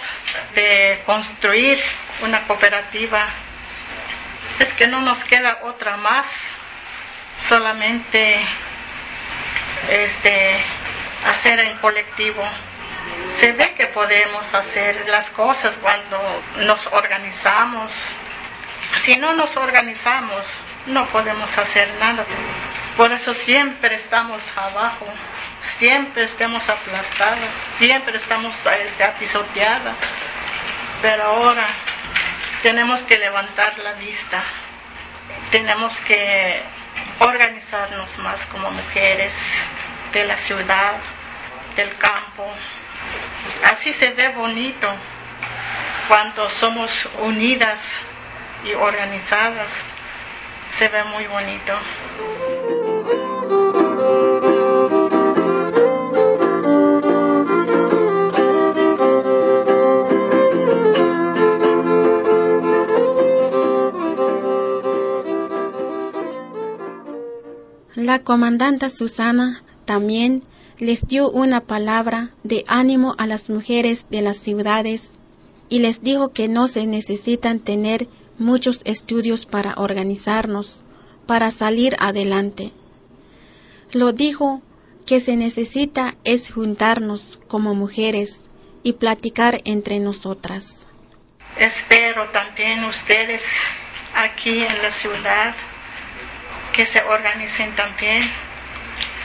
[0.53, 1.81] de construir
[2.21, 3.25] una cooperativa.
[4.59, 6.27] Es que no nos queda otra más
[7.47, 8.39] solamente
[9.89, 10.51] este,
[11.25, 12.43] hacer en colectivo.
[13.29, 17.91] Se ve que podemos hacer las cosas cuando nos organizamos.
[19.03, 20.45] Si no nos organizamos,
[20.85, 22.23] no podemos hacer nada.
[22.99, 25.05] Por eso siempre estamos abajo,
[25.77, 28.53] siempre estamos aplastadas, siempre estamos
[28.85, 29.95] este, pisoteadas.
[31.01, 31.65] Pero ahora
[32.61, 34.43] tenemos que levantar la vista,
[35.49, 36.61] tenemos que
[37.19, 39.31] organizarnos más como mujeres
[40.11, 40.95] de la ciudad,
[41.77, 42.51] del campo.
[43.63, 44.93] Así se ve bonito
[46.09, 47.79] cuando somos unidas
[48.65, 49.71] y organizadas.
[50.71, 51.73] Se ve muy bonito.
[68.09, 70.41] La comandante Susana también
[70.79, 75.19] les dio una palabra de ánimo a las mujeres de las ciudades
[75.69, 78.07] y les dijo que no se necesitan tener
[78.39, 80.81] muchos estudios para organizarnos,
[81.27, 82.71] para salir adelante.
[83.91, 84.63] Lo dijo
[85.05, 88.47] que se necesita es juntarnos como mujeres
[88.81, 90.87] y platicar entre nosotras.
[91.59, 93.43] Espero también ustedes
[94.15, 95.53] aquí en la ciudad
[96.79, 98.31] que se organicen también,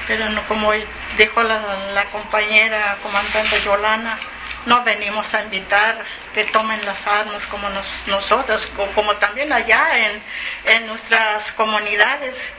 [0.09, 0.73] pero no como
[1.17, 4.19] dijo la, compañera comandante Yolana,
[4.67, 10.23] no venimos a invitar que tomen las armas como nos, nosotros, como también allá en,
[10.65, 12.53] en nuestras comunidades.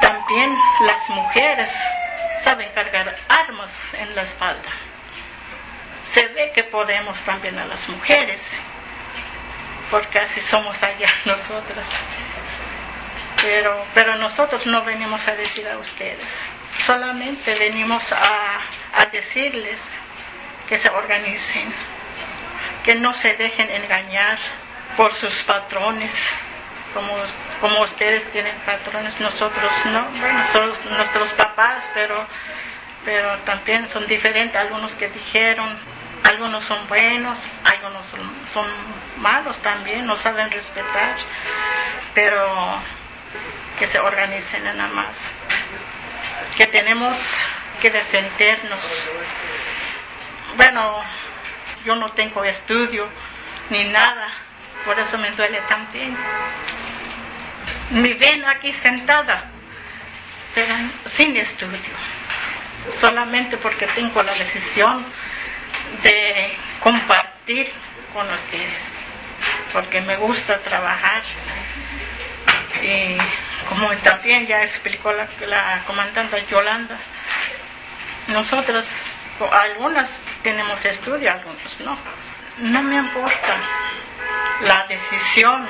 [0.00, 1.70] También las mujeres
[2.42, 4.72] saben cargar armas en la espalda.
[6.06, 8.40] se ve que podemos también a las mujeres,
[9.92, 11.86] porque así somos allá nosotras.
[13.42, 16.30] Pero, pero nosotros no venimos a decir a ustedes,
[16.84, 18.60] solamente venimos a,
[18.94, 19.80] a decirles
[20.68, 21.72] que se organicen,
[22.84, 24.38] que no se dejen engañar
[24.96, 26.12] por sus patrones,
[26.94, 27.12] como,
[27.60, 32.26] como ustedes tienen patrones, nosotros no, bueno, son nuestros papás, pero,
[33.04, 35.78] pero también son diferentes, algunos que dijeron,
[36.24, 38.20] algunos son buenos, algunos son,
[38.52, 38.66] son
[39.16, 41.16] malos también, no saben respetar,
[42.14, 42.82] pero
[43.80, 45.16] que se organicen nada más,
[46.54, 47.16] que tenemos
[47.80, 48.78] que defendernos.
[50.54, 51.02] Bueno,
[51.86, 53.08] yo no tengo estudio
[53.70, 54.28] ni nada,
[54.84, 56.14] por eso me duele también.
[57.92, 59.44] Me ven aquí sentada,
[60.54, 60.74] pero
[61.06, 61.80] sin estudio,
[63.00, 65.06] solamente porque tengo la decisión
[66.02, 67.72] de compartir
[68.12, 68.82] con ustedes,
[69.72, 71.22] porque me gusta trabajar.
[72.82, 73.16] Y
[73.68, 76.98] como también ya explicó la, comandante Yolanda,
[78.28, 78.86] nosotras,
[79.52, 81.98] algunas tenemos estudio, algunos no.
[82.58, 83.60] No me importa
[84.62, 85.66] la decisión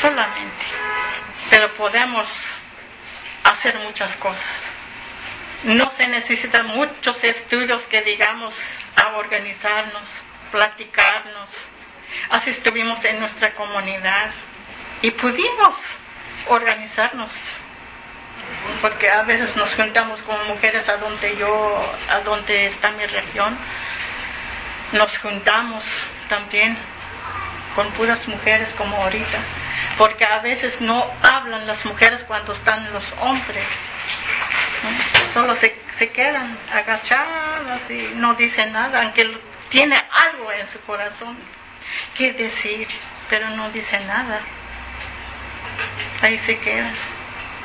[0.00, 0.64] solamente,
[1.50, 2.46] pero podemos
[3.44, 4.72] hacer muchas cosas.
[5.64, 8.56] No se necesitan muchos estudios que digamos
[8.96, 10.08] a organizarnos,
[10.50, 11.68] platicarnos.
[12.30, 14.30] Así estuvimos en nuestra comunidad
[15.02, 15.99] y pudimos
[16.48, 17.32] organizarnos.
[18.80, 23.56] Porque a veces nos juntamos como mujeres a donde yo, a donde está mi región,
[24.92, 25.84] nos juntamos
[26.28, 26.76] también
[27.74, 29.38] con puras mujeres como ahorita,
[29.98, 33.64] porque a veces no hablan las mujeres cuando están los hombres,
[35.32, 41.36] solo se, se quedan agachadas y no dicen nada, aunque tiene algo en su corazón
[42.16, 42.88] que decir,
[43.28, 44.40] pero no dice nada,
[46.22, 46.92] ahí se quedan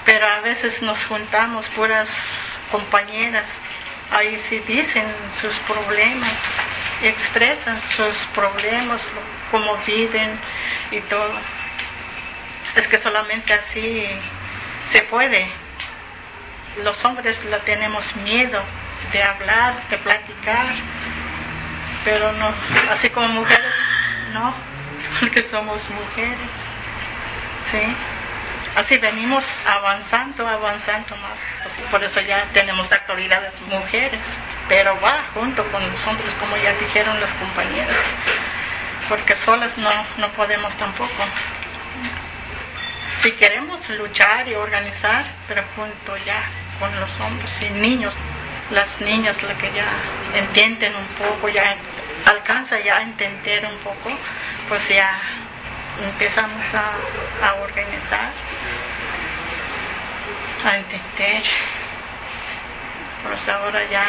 [0.05, 2.09] pero a veces nos juntamos puras
[2.71, 3.47] compañeras,
[4.11, 5.05] ahí sí dicen
[5.41, 6.31] sus problemas,
[7.01, 9.09] expresan sus problemas,
[9.49, 10.37] cómo viven
[10.91, 11.33] y todo.
[12.75, 14.05] Es que solamente así
[14.91, 15.49] se puede.
[16.83, 18.61] Los hombres la tenemos miedo
[19.11, 20.67] de hablar, de platicar,
[22.03, 22.53] pero no,
[22.91, 23.73] así como mujeres,
[24.33, 24.53] no,
[25.19, 26.51] porque somos mujeres,
[27.71, 27.81] ¿sí?
[28.75, 31.39] Así venimos avanzando, avanzando más.
[31.89, 34.21] Por eso ya tenemos autoridades mujeres,
[34.67, 37.97] pero va junto con los hombres, como ya dijeron las compañeras,
[39.07, 41.23] porque solas no, no podemos tampoco.
[43.21, 46.43] Si queremos luchar y organizar, pero junto ya
[46.77, 48.13] con los hombres y niños,
[48.71, 49.87] las niñas, las que ya
[50.33, 51.75] entienden un poco, ya
[52.25, 54.11] alcanza ya a entender un poco,
[54.67, 55.17] pues ya
[56.01, 58.31] empezamos a, a organizar,
[60.63, 61.43] a entender.
[63.23, 64.05] Pues ahora ya,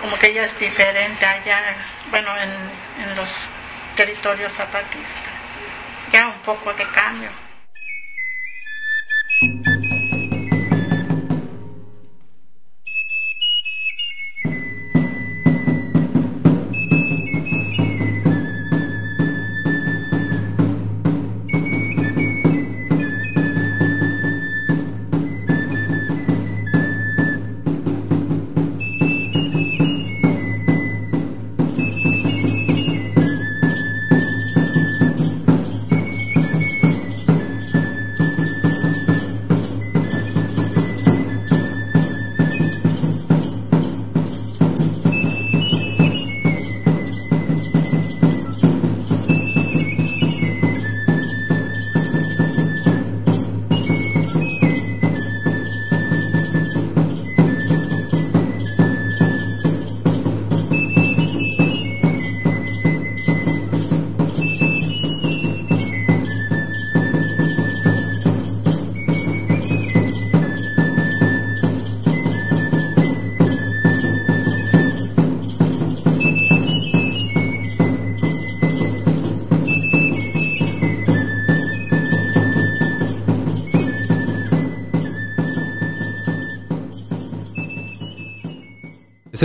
[0.00, 1.74] como que ya es diferente allá,
[2.10, 3.50] bueno, en, en los
[3.96, 5.32] territorios zapatistas.
[6.10, 7.30] Ya un poco de cambio.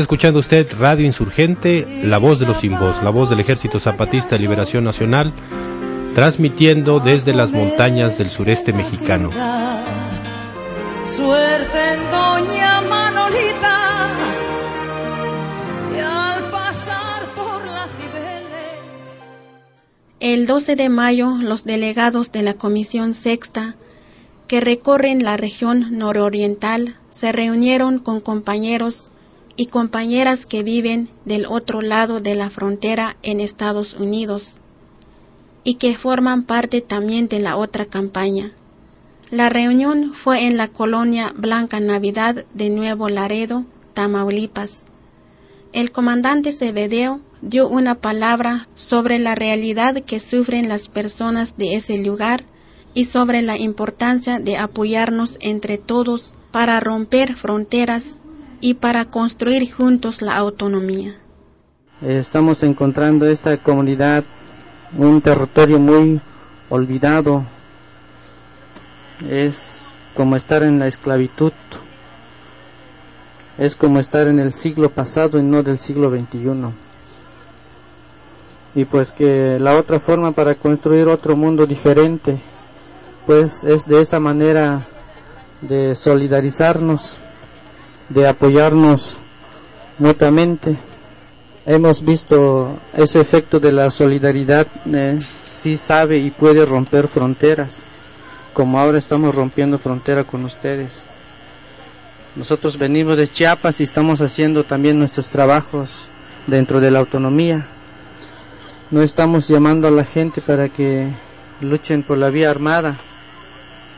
[0.08, 4.38] Escuchando usted Radio Insurgente, la voz de los sin voz, la voz del Ejército Zapatista
[4.38, 5.34] de Liberación Nacional,
[6.16, 9.32] transmitiendo desde las montañas del sureste mexicano.
[11.04, 14.08] Suerte en Doña Manolita,
[15.94, 17.62] y al pasar por
[20.22, 23.76] El 12 de mayo, los delegados de la Comisión Sexta,
[24.48, 29.12] que recorren la región nororiental, se reunieron con compañeros
[29.58, 34.58] y compañeras que viven del otro lado de la frontera en Estados Unidos
[35.64, 38.54] y que forman parte también de la otra campaña.
[39.32, 44.86] La reunión fue en la colonia Blanca Navidad de Nuevo Laredo, Tamaulipas.
[45.74, 51.98] El comandante Cebedeo dio una palabra sobre la realidad que sufren las personas de ese
[51.98, 52.46] lugar
[52.94, 58.22] y sobre la importancia de apoyarnos entre todos para romper fronteras
[58.62, 61.16] y para construir juntos la autonomía.
[62.02, 64.24] Estamos encontrando esta comunidad
[64.98, 66.22] un territorio muy
[66.70, 67.44] olvidado.
[69.28, 69.82] Es
[70.16, 71.54] como estar en la esclavitud.
[73.58, 76.72] Es como estar en el siglo pasado y no del siglo XXI
[78.78, 82.38] y pues que la otra forma para construir otro mundo diferente
[83.26, 84.86] pues es de esa manera
[85.62, 87.18] de solidarizarnos
[88.10, 89.18] de apoyarnos
[90.00, 90.78] mutuamente.
[91.66, 97.98] Hemos visto ese efecto de la solidaridad eh, si sabe y puede romper fronteras
[98.58, 101.06] como ahora estamos rompiendo frontera con ustedes.
[102.36, 106.06] Nosotros venimos de Chiapas y estamos haciendo también nuestros trabajos
[106.48, 107.68] dentro de la autonomía.
[108.90, 111.08] No estamos llamando a la gente para que
[111.62, 112.96] luchen por la vía armada.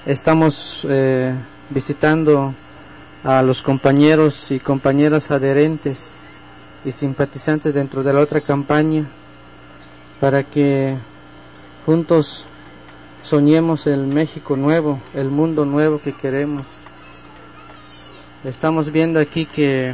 [0.05, 1.34] Estamos eh,
[1.70, 2.53] visitando
[3.24, 6.16] a los compañeros y compañeras adherentes
[6.86, 9.06] y simpatizantes dentro de la otra campaña
[10.20, 10.96] para que
[11.86, 12.46] juntos
[13.24, 16.66] soñemos el México nuevo, el mundo nuevo que queremos.
[18.44, 19.94] Estamos viendo aquí que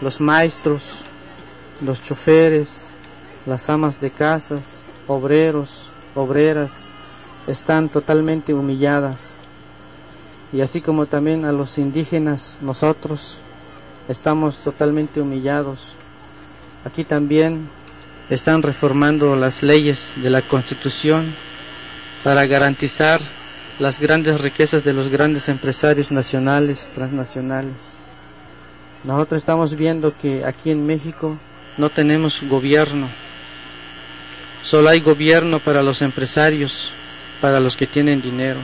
[0.00, 1.04] los maestros,
[1.82, 2.94] los choferes,
[3.44, 6.80] las amas de casas, obreros, obreras,
[7.46, 9.36] están totalmente humilladas.
[10.52, 13.38] Y así como también a los indígenas, nosotros
[14.08, 15.92] estamos totalmente humillados.
[16.84, 17.68] Aquí también
[18.30, 21.34] están reformando las leyes de la Constitución
[22.24, 23.20] para garantizar
[23.78, 27.74] las grandes riquezas de los grandes empresarios nacionales, transnacionales.
[29.04, 31.36] Nosotros estamos viendo que aquí en México
[31.78, 33.08] no tenemos gobierno,
[34.62, 36.90] Solo hay gobierno para los empresarios,
[37.40, 38.60] para los que tienen dinero,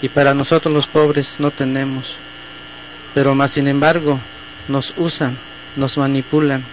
[0.00, 2.16] y para nosotros los pobres no tenemos.
[3.14, 4.20] Pero más sin embargo,
[4.68, 5.36] nos usan,
[5.76, 6.64] nos manipulan,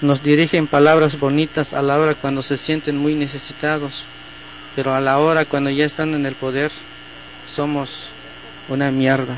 [0.00, 4.04] nos dirigen palabras bonitas a la hora cuando se sienten muy necesitados,
[4.76, 6.70] pero a la hora cuando ya están en el poder,
[7.48, 8.08] somos
[8.68, 9.36] una mierda.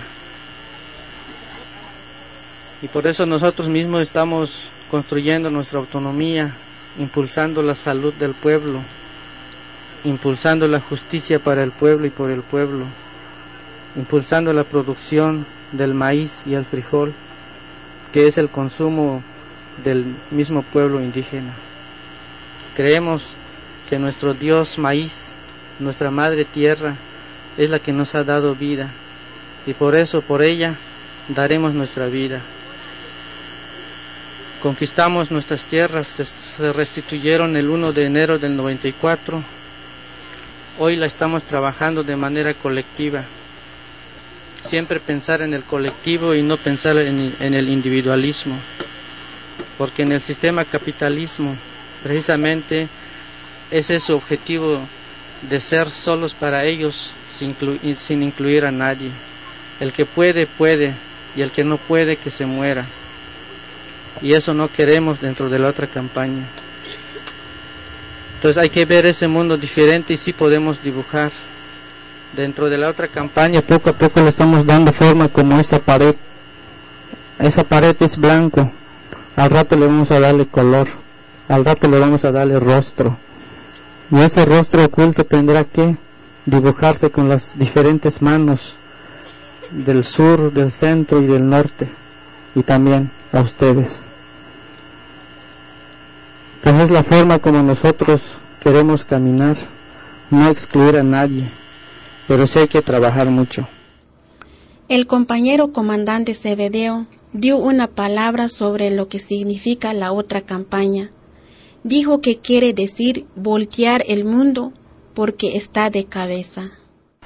[2.82, 6.54] Y por eso nosotros mismos estamos construyendo nuestra autonomía,
[6.98, 8.80] impulsando la salud del pueblo,
[10.06, 12.84] impulsando la justicia para el pueblo y por el pueblo,
[13.96, 17.12] impulsando la producción del maíz y el frijol,
[18.12, 19.22] que es el consumo
[19.84, 21.52] del mismo pueblo indígena.
[22.76, 23.34] Creemos
[23.90, 25.34] que nuestro Dios maíz,
[25.80, 26.94] nuestra madre tierra,
[27.58, 28.90] es la que nos ha dado vida
[29.66, 30.76] y por eso, por ella,
[31.28, 32.42] daremos nuestra vida
[34.66, 39.55] conquistamos nuestras tierras, se restituyeron el 1 de enero del 94.
[40.78, 43.24] Hoy la estamos trabajando de manera colectiva.
[44.60, 48.58] Siempre pensar en el colectivo y no pensar en, el individualismo.
[49.78, 51.56] Porque en el sistema capitalismo,
[52.02, 52.88] precisamente,
[53.70, 54.80] ese es su objetivo
[55.48, 57.56] de ser solos para ellos sin,
[57.96, 59.10] sin incluir a nadie.
[59.80, 60.94] El que puede, puede,
[61.34, 62.86] y el que no puede, que se muera
[64.22, 66.46] y eso no queremos dentro de la otra campaña.
[68.46, 71.32] Entonces hay que ver ese mundo diferente y sí podemos dibujar.
[72.36, 76.14] Dentro de la otra campaña poco a poco le estamos dando forma como esa pared.
[77.40, 78.70] Esa pared es blanco.
[79.34, 80.86] Al rato le vamos a darle color.
[81.48, 83.16] Al rato le vamos a darle rostro.
[84.12, 85.96] Y ese rostro oculto tendrá que
[86.44, 88.76] dibujarse con las diferentes manos
[89.72, 91.88] del sur, del centro y del norte.
[92.54, 94.05] Y también a ustedes.
[96.66, 99.56] Esa es la forma como nosotros queremos caminar,
[100.32, 101.48] no excluir a nadie,
[102.26, 103.68] pero sí hay que trabajar mucho.
[104.88, 111.10] El compañero comandante Cebedeo dio una palabra sobre lo que significa la otra campaña.
[111.84, 114.72] Dijo que quiere decir voltear el mundo
[115.14, 116.72] porque está de cabeza.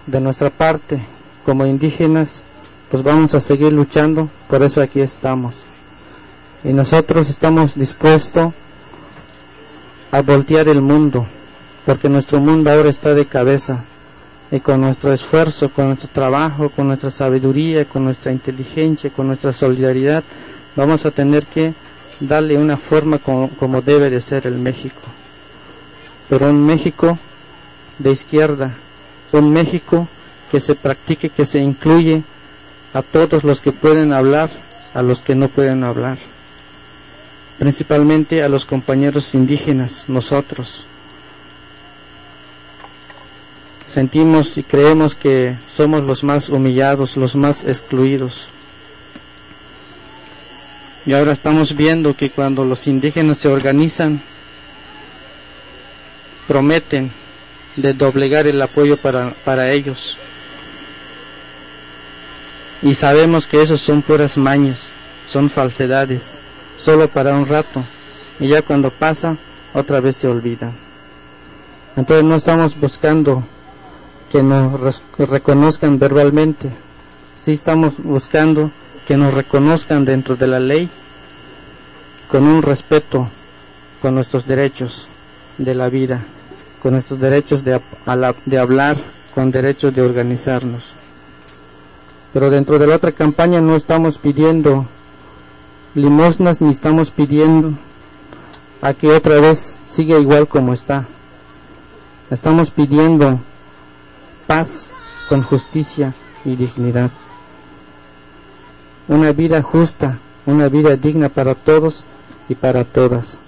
[0.07, 1.01] De nuestra parte,
[1.47, 2.43] como indígenas,
[2.91, 5.55] pues vamos a seguir luchando, por eso aquí estamos.
[6.63, 8.53] Y nosotros estamos dispuestos
[10.13, 11.27] a voltear el mundo,
[11.87, 13.85] porque nuestro mundo ahora está de cabeza
[14.51, 19.53] y con nuestro esfuerzo, con nuestro trabajo, con nuestra sabiduría, con nuestra inteligencia, con nuestra
[19.53, 20.25] solidaridad,
[20.75, 21.73] vamos a tener que
[22.19, 25.01] darle una forma como, debe de ser el México.
[26.29, 27.19] Pero un México
[27.99, 28.73] de izquierda,
[29.33, 30.09] un México
[30.51, 32.23] que se practique, que se incluye
[32.93, 34.51] a todos los que pueden hablar,
[34.95, 36.19] a los que no pueden hablar,
[37.61, 40.87] principalmente a los compañeros indígenas, nosotros.
[43.87, 48.49] Sentimos y creemos que somos los más humillados, los más excluidos.
[51.05, 54.23] Y ahora estamos viendo que cuando los indígenas se organizan,
[56.49, 57.13] prometen
[57.77, 60.17] de doblegar el apoyo para, para ellos.
[62.81, 64.93] Y sabemos que esos son puras mañas,
[65.29, 66.39] son falsedades,
[66.81, 67.85] solo para un rato.
[68.41, 69.37] Y ya cuando pasa,
[69.75, 70.73] otra vez se olvida.
[71.97, 73.45] Entonces no estamos buscando
[74.33, 76.71] que nos reconozcan verbalmente,
[77.35, 78.71] sí estamos buscando
[79.07, 80.89] que nos reconozcan dentro de la ley
[82.31, 83.29] con un respeto
[84.01, 85.09] con nuestros derechos
[85.59, 86.23] de la vida,
[86.81, 87.81] con nuestros derechos de,
[88.47, 88.97] de hablar,
[89.35, 90.93] con derechos de organizarnos.
[92.33, 94.87] Pero dentro de la otra campaña no estamos pidiendo
[95.95, 97.75] limosnas ni estamos pidiendo
[98.81, 101.07] a que otra vez siga igual como está.
[102.31, 103.41] Estamos pidiendo
[104.47, 104.91] paz
[105.29, 106.15] con justicia
[106.45, 107.11] y dignidad.
[109.09, 112.05] Una vida justa, una vida digna para todos
[112.49, 113.39] y para todas.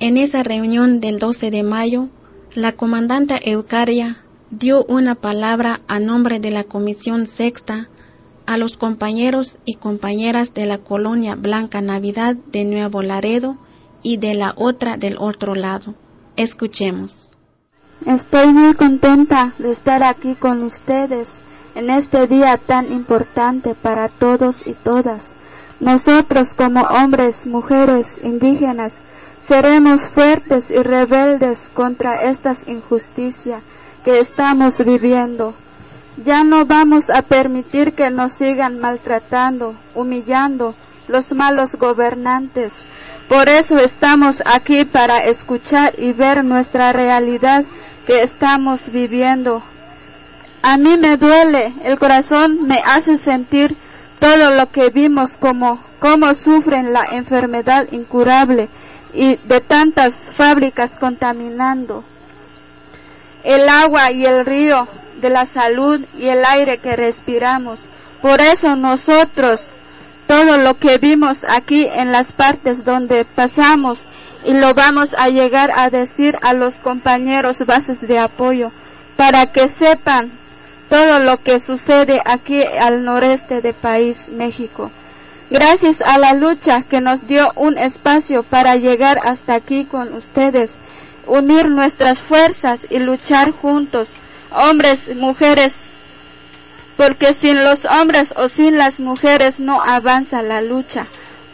[0.00, 2.08] En esa reunión del 12 de mayo,
[2.54, 4.16] la comandante Eucaria
[4.50, 7.88] dio una palabra a nombre de la Comisión Sexta
[8.46, 13.56] a los compañeros y compañeras de la colonia Blanca Navidad de Nuevo Laredo
[14.02, 15.94] y de la otra del otro lado.
[16.36, 17.32] Escuchemos.
[18.06, 21.36] Estoy muy contenta de estar aquí con ustedes
[21.74, 25.32] en este día tan importante para todos y todas.
[25.80, 29.02] Nosotros como hombres, mujeres, indígenas,
[29.40, 33.62] seremos fuertes y rebeldes contra estas injusticias
[34.04, 35.54] que estamos viviendo.
[36.16, 40.74] Ya no vamos a permitir que nos sigan maltratando, humillando
[41.08, 42.86] los malos gobernantes.
[43.28, 47.64] Por eso estamos aquí para escuchar y ver nuestra realidad
[48.06, 49.62] que estamos viviendo.
[50.62, 53.76] A mí me duele, el corazón me hace sentir
[54.20, 58.68] todo lo que vimos como cómo sufren la enfermedad incurable
[59.12, 62.04] y de tantas fábricas contaminando
[63.42, 64.88] el agua y el río
[65.24, 67.86] de la salud y el aire que respiramos.
[68.20, 69.72] Por eso nosotros
[70.26, 74.04] todo lo que vimos aquí en las partes donde pasamos
[74.44, 78.70] y lo vamos a llegar a decir a los compañeros bases de apoyo
[79.16, 80.30] para que sepan
[80.90, 84.90] todo lo que sucede aquí al noreste del país, México.
[85.48, 90.76] Gracias a la lucha que nos dio un espacio para llegar hasta aquí con ustedes,
[91.26, 94.16] unir nuestras fuerzas y luchar juntos,
[94.54, 95.92] hombres y mujeres,
[96.96, 101.06] porque sin los hombres o sin las mujeres no avanza la lucha.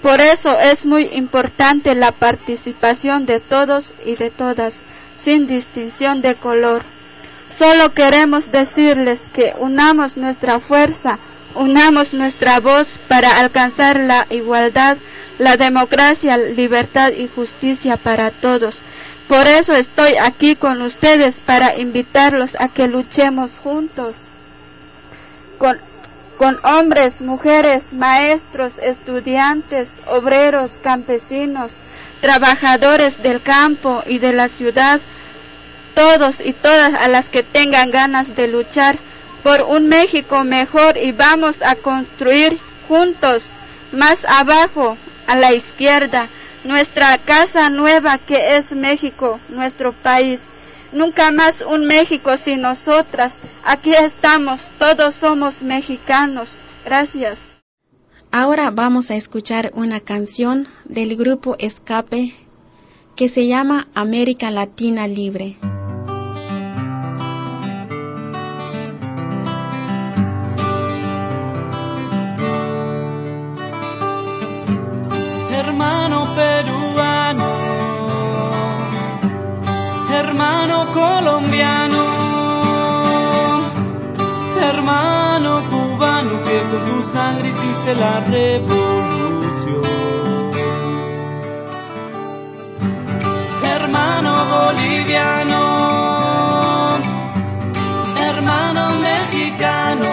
[0.03, 4.80] Por eso es muy importante la participación de todos y de todas,
[5.16, 6.82] sin distinción de color.
[7.51, 11.18] Solo queremos decirles que unamos nuestra fuerza,
[11.55, 14.96] unamos nuestra voz para alcanzar la igualdad,
[15.38, 18.80] la democracia, libertad y justicia para todos.
[19.30, 24.22] Por eso estoy aquí con ustedes para invitarlos a que luchemos juntos
[25.56, 25.78] con
[26.36, 31.74] con hombres, mujeres, maestros, estudiantes, obreros, campesinos,
[32.20, 35.00] trabajadores del campo y de la ciudad,
[35.94, 38.98] todos y todas a las que tengan ganas de luchar
[39.44, 42.58] por un México mejor y vamos a construir
[42.88, 43.50] juntos,
[43.92, 44.96] más abajo,
[45.28, 46.28] a la izquierda,
[46.64, 50.46] nuestra casa nueva que es México, nuestro país.
[50.92, 53.38] Nunca más un México sin nosotras.
[53.64, 56.56] Aquí estamos, todos somos mexicanos.
[56.84, 57.58] Gracias.
[58.32, 62.34] Ahora vamos a escuchar una canción del grupo Escape
[63.16, 65.56] que se llama América Latina Libre.
[81.41, 82.03] colombiano,
[84.62, 88.91] hermano cubano que con tu sangre hiciste la revolución.
[93.64, 95.61] Hermano boliviano,
[98.18, 100.07] hermano mexicano,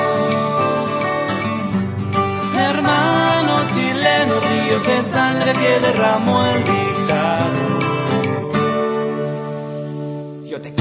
[2.55, 7.76] hermano chileno, ríos de sangre que derramó el dictador.
[10.57, 10.73] Yo te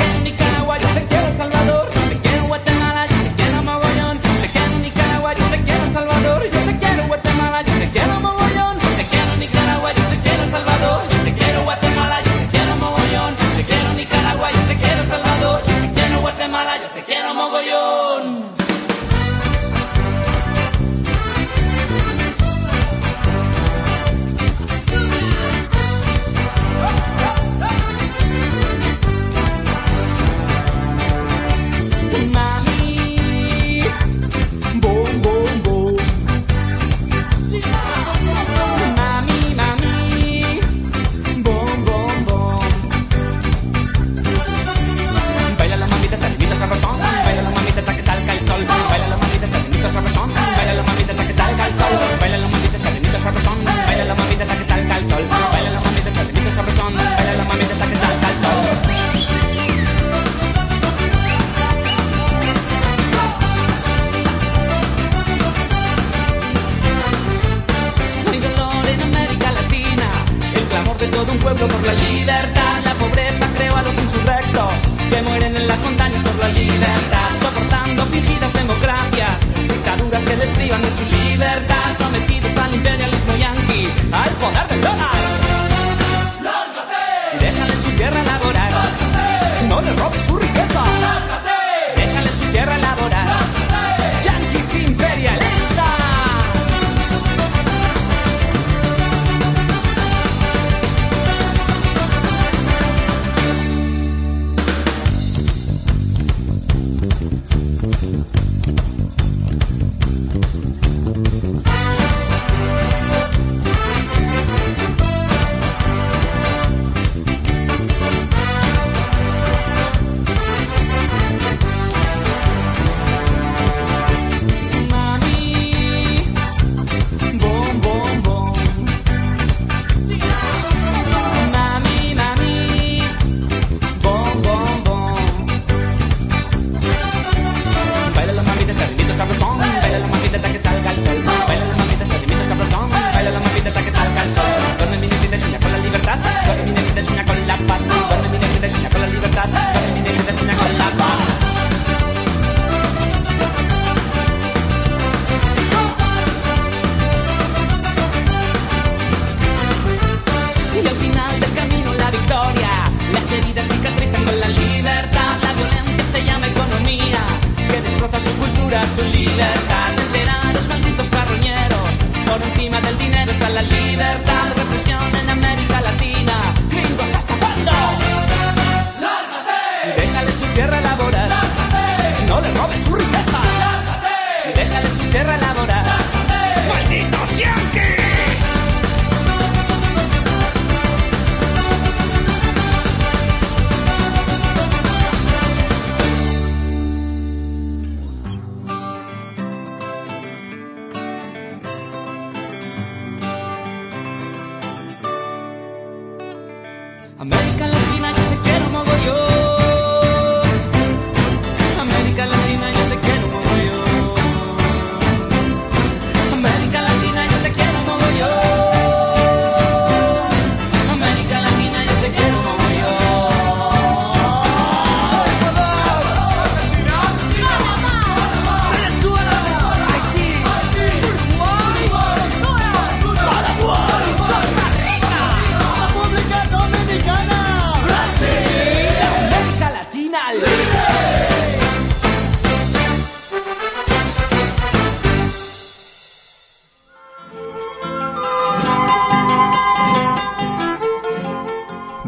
[0.94, 2.25] te quiero en Salvador, yo te quiero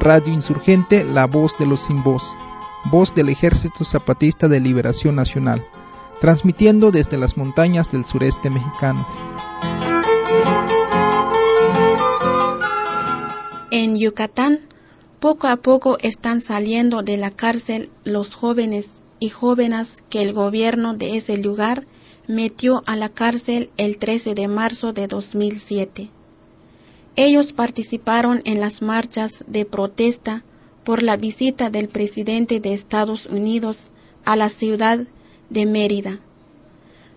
[0.09, 2.22] Radio Insurgente, La Voz de los Sin Voz,
[2.90, 5.62] voz del Ejército Zapatista de Liberación Nacional,
[6.18, 9.06] transmitiendo desde las montañas del sureste mexicano.
[13.70, 14.61] En Yucatán,
[15.20, 20.94] poco a poco están saliendo de la cárcel los jóvenes y jóvenes que el gobierno
[20.94, 21.84] de ese lugar
[22.26, 26.09] metió a la cárcel el 13 de marzo de 2007.
[27.20, 30.44] Ellos participaron en las marchas de protesta
[30.84, 33.90] por la visita del presidente de Estados Unidos
[34.24, 35.04] a la ciudad
[35.50, 36.20] de Mérida.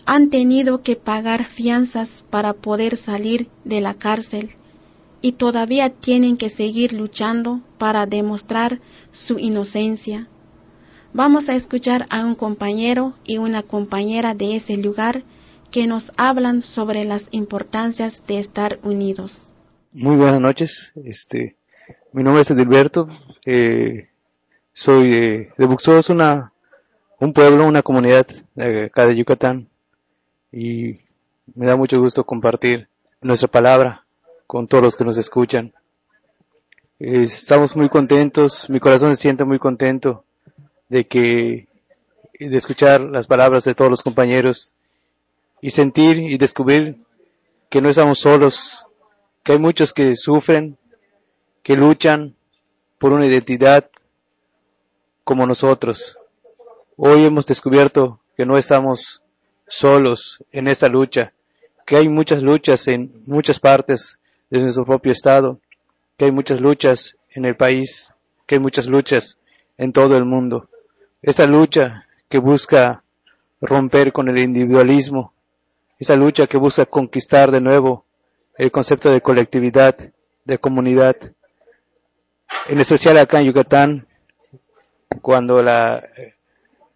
[0.07, 4.49] Han tenido que pagar fianzas para poder salir de la cárcel
[5.21, 8.81] y todavía tienen que seguir luchando para demostrar
[9.11, 10.27] su inocencia.
[11.13, 15.23] Vamos a escuchar a un compañero y una compañera de ese lugar
[15.69, 19.50] que nos hablan sobre las importancias de estar unidos.
[19.93, 20.93] Muy buenas noches.
[21.03, 21.57] Este,
[22.13, 23.09] mi nombre es Edilberto.
[23.45, 24.07] Eh,
[24.71, 26.53] soy de, de Buxó, es una,
[27.19, 28.25] un pueblo, una comunidad
[28.55, 29.67] de acá de Yucatán.
[30.49, 31.01] Y
[31.55, 32.87] me da mucho gusto compartir
[33.19, 34.05] nuestra palabra
[34.47, 35.73] con todos los que nos escuchan.
[36.97, 40.23] Eh, estamos muy contentos, mi corazón se siente muy contento
[40.87, 41.67] de que,
[42.39, 44.73] de escuchar las palabras de todos los compañeros
[45.59, 46.95] y sentir y descubrir
[47.69, 48.87] que no estamos solos,
[49.43, 50.77] que hay muchos que sufren,
[51.63, 52.35] que luchan
[52.99, 53.89] por una identidad
[55.23, 56.17] como nosotros.
[56.95, 59.23] Hoy hemos descubierto que no estamos
[59.67, 61.33] solos en esta lucha,
[61.85, 64.19] que hay muchas luchas en muchas partes
[64.49, 65.59] de nuestro propio estado,
[66.17, 68.13] que hay muchas luchas en el país,
[68.45, 69.39] que hay muchas luchas
[69.77, 70.69] en todo el mundo.
[71.21, 73.03] Esa lucha que busca
[73.59, 75.33] romper con el individualismo,
[75.97, 78.05] esa lucha que busca conquistar de nuevo
[78.61, 79.97] el concepto de colectividad,
[80.45, 81.15] de comunidad.
[82.69, 84.05] En especial acá en Yucatán,
[85.23, 86.35] cuando la eh,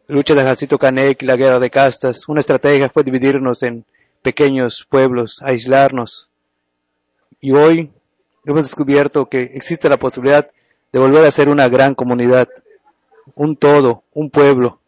[0.07, 3.83] lucha de Jacito Canek y la guerra de castas, una estrategia fue dividirnos en
[4.21, 6.29] pequeños pueblos, aislarnos.
[7.41, 7.91] Y hoy
[8.45, 10.47] hemos descubierto que existe la posibilidad
[10.93, 12.47] de volver a ser una gran comunidad,
[13.33, 14.81] un todo, un pueblo,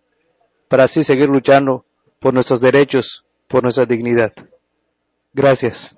[0.68, 1.86] para así seguir luchando
[2.20, 4.32] por nuestros derechos, por nuestra dignidad.
[5.34, 5.98] Gracias.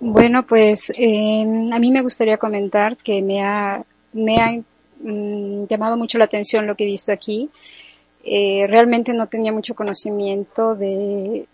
[0.00, 1.42] Bueno, pues eh,
[1.72, 3.84] a mí me gustaría comentar que me ha,
[4.14, 4.52] me ha
[5.00, 7.50] mm, llamado mucho la atención lo que he visto aquí.
[8.24, 11.46] Eh, realmente no tenía mucho conocimiento de,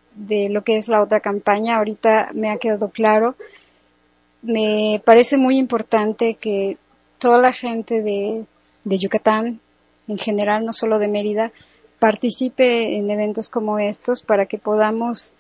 [0.49, 1.77] lo que es la otra campaña.
[1.77, 3.35] Ahorita me ha quedado claro.
[4.43, 6.79] Me parece muy importante que
[7.19, 9.61] toda la gente de Yucatán,
[10.07, 11.51] en general, no solo de Mérida,
[11.99, 15.35] participe en eventos como estos para que podamos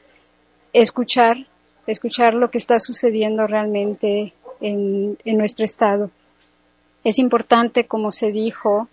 [0.72, 1.46] escuchar,
[1.86, 6.10] escuchar lo que está sucediendo realmente en, en nuestro estado.
[7.04, 8.88] Es importante, como se dijo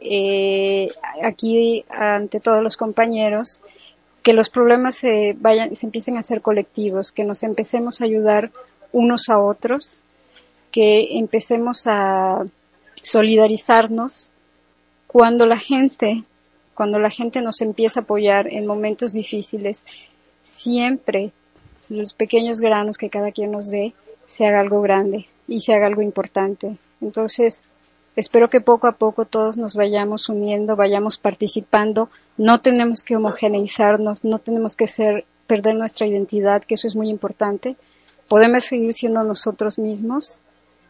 [0.00, 0.90] eh,
[1.22, 3.60] aquí ante todos los compañeros,
[4.22, 8.50] que los problemas se vayan, se empiecen a ser colectivos, que nos empecemos a ayudar
[8.92, 10.02] unos a otros,
[10.70, 12.44] que empecemos a
[13.02, 14.32] solidarizarnos
[15.06, 16.22] cuando la gente,
[16.74, 19.82] cuando la gente nos empieza a apoyar en momentos difíciles,
[20.44, 21.32] siempre
[21.88, 25.86] los pequeños granos que cada quien nos dé se haga algo grande y se haga
[25.86, 26.76] algo importante.
[27.00, 27.62] Entonces,
[28.16, 32.08] espero que poco a poco todos nos vayamos uniendo, vayamos participando.
[32.36, 37.08] No tenemos que homogeneizarnos, no tenemos que ser, perder nuestra identidad, que eso es muy
[37.08, 37.76] importante.
[38.28, 40.42] Podemos seguir siendo nosotros mismos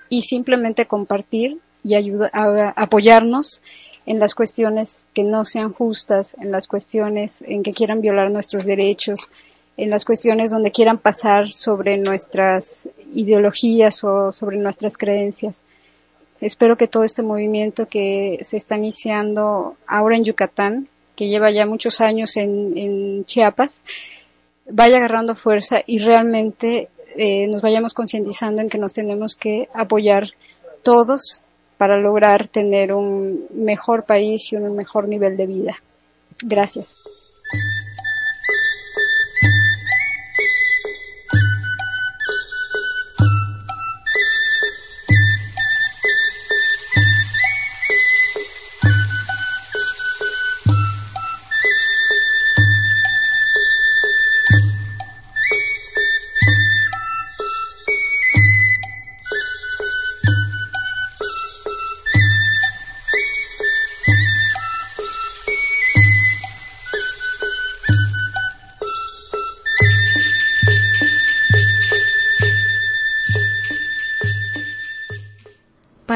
[0.09, 3.63] y simplemente compartir y ayudar, a, apoyarnos
[4.07, 8.65] en las cuestiones que no sean justas, en las cuestiones en que quieran violar nuestros
[8.65, 9.31] derechos,
[9.79, 15.63] en las cuestiones donde quieran pasar sobre nuestras ideologías o sobre nuestras creencias.
[16.41, 21.65] Espero que todo este movimiento que se está iniciando ahora en Yucatán, que lleva ya
[21.65, 23.85] muchos años en, Chiapas,
[24.69, 30.31] vaya agarrando fuerza y realmente eh, nos vayamos concientizando en que nos tenemos que apoyar
[30.83, 31.43] todos
[31.77, 35.77] para lograr tener un mejor país y un mejor nivel de vida.
[36.43, 36.97] Gracias.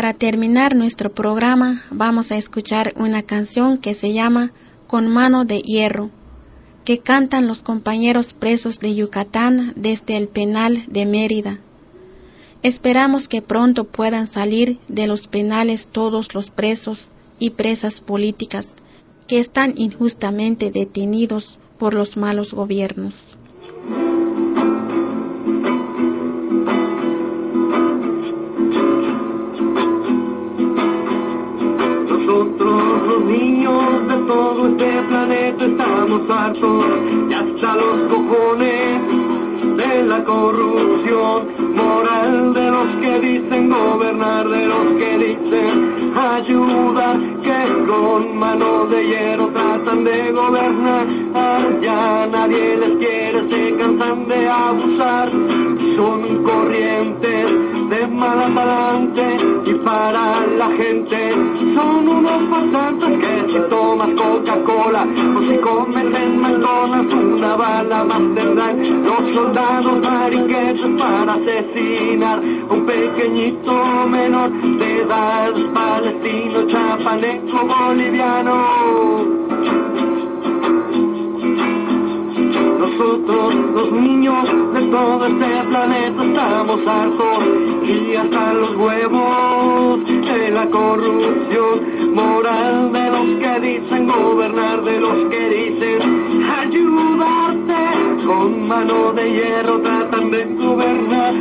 [0.03, 4.50] Para terminar nuestro programa vamos a escuchar una canción que se llama
[4.88, 6.11] Con mano de hierro,
[6.84, 11.61] que cantan los compañeros presos de Yucatán desde el penal de Mérida.
[12.64, 18.78] Esperamos que pronto puedan salir de los penales todos los presos y presas políticas
[19.28, 23.36] que están injustamente detenidos por los malos gobiernos.
[34.62, 36.84] luz del planeta estamos hartos,
[37.28, 39.00] ya hasta los cojones
[39.76, 47.86] de la corrupción moral de los que dicen gobernar, de los que dicen ayuda que
[47.86, 54.48] con manos de hierro tratan de gobernar, ah, ya nadie les quiere, se cansan de
[54.48, 55.28] abusar,
[55.96, 59.36] son corrientes de mal adelante
[59.66, 61.34] y para la gente
[61.74, 68.22] son unos pasantes que si tomas Coca-Cola o si comes en McDonald's una bala más
[68.34, 72.40] tendrán los soldados mariquetes para asesinar
[72.70, 73.74] un pequeñito
[74.09, 79.91] menor de edad palestino, chapaneco, boliviano.
[82.93, 87.38] Nosotros, los niños de todo este planeta, estamos hartos.
[87.84, 95.30] Y hasta los huevos de la corrupción moral de los que dicen gobernar, de los
[95.30, 98.26] que dicen ayudarte.
[98.26, 101.34] Con mano de hierro, tratan de gobernar.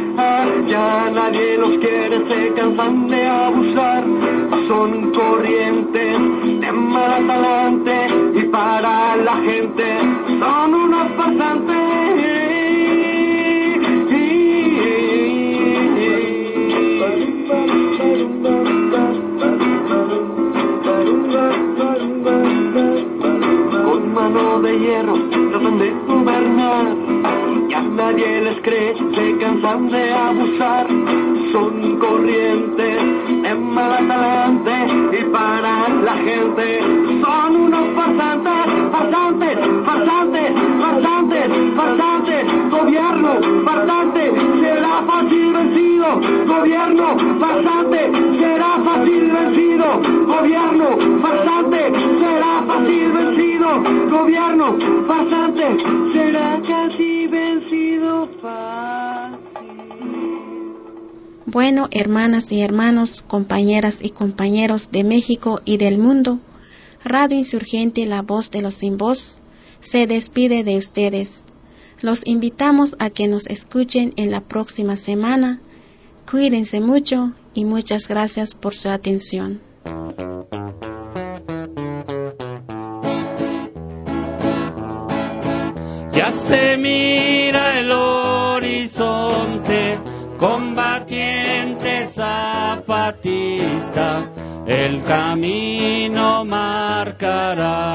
[0.67, 4.03] Ya nadie los quiere, se cansan de abusar,
[4.67, 6.19] son corrientes
[6.61, 9.99] de mal talante y para la gente
[10.39, 11.77] son unos pasantes.
[23.85, 26.85] Con mano de hierro tratan de gobernar.
[27.69, 30.87] Ya nadie les cree, se cansan de abusar.
[31.51, 32.90] Son corrientes
[48.39, 50.01] Será fácil vencido.
[50.25, 50.97] Gobierno,
[52.19, 53.83] será fácil vencido.
[54.09, 54.77] Gobierno,
[56.13, 58.29] será casi vencido
[61.45, 66.39] Bueno, hermanas y hermanos, compañeras y compañeros de México y del mundo,
[67.03, 69.39] Radio Insurgente La Voz de los Sin Voz
[69.79, 71.45] se despide de ustedes.
[72.01, 75.59] Los invitamos a que nos escuchen en la próxima semana.
[76.29, 79.61] Cuídense mucho y muchas gracias por su atención.
[86.11, 89.99] Ya se mira el horizonte,
[90.37, 94.31] combatiente zapatista,
[94.67, 97.91] el camino marcará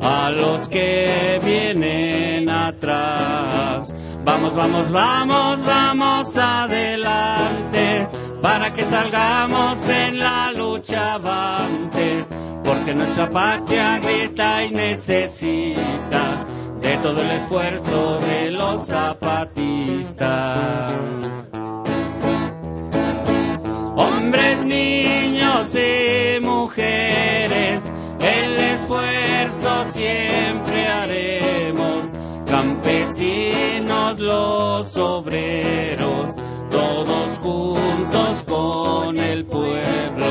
[0.00, 3.94] a los que vienen atrás.
[4.24, 8.06] Vamos, vamos, vamos, vamos adelante,
[8.42, 12.26] para que salgamos en la lucha avante,
[12.62, 16.40] porque nuestra patria grita y necesita
[16.82, 20.92] de todo el esfuerzo de los zapatistas.
[23.96, 27.82] Hombres, niños y mujeres,
[28.20, 31.69] el esfuerzo siempre haremos.
[32.90, 36.34] Campesinos, los obreros,
[36.70, 40.26] todos juntos con el pueblo.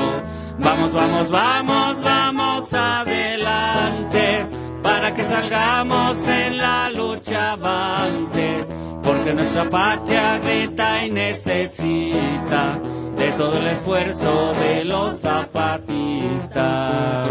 [0.58, 4.46] Vamos, vamos, vamos, vamos adelante
[4.84, 8.66] para que salgamos en la lucha avante,
[9.04, 12.78] porque nuestra patria grita y necesita
[13.16, 17.30] de todo el esfuerzo de los zapatistas.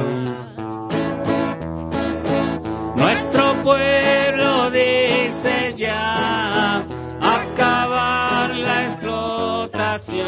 [2.97, 5.08] Nuestro pueblo dice
[5.79, 6.85] ya
[7.21, 10.27] acabar la explotación.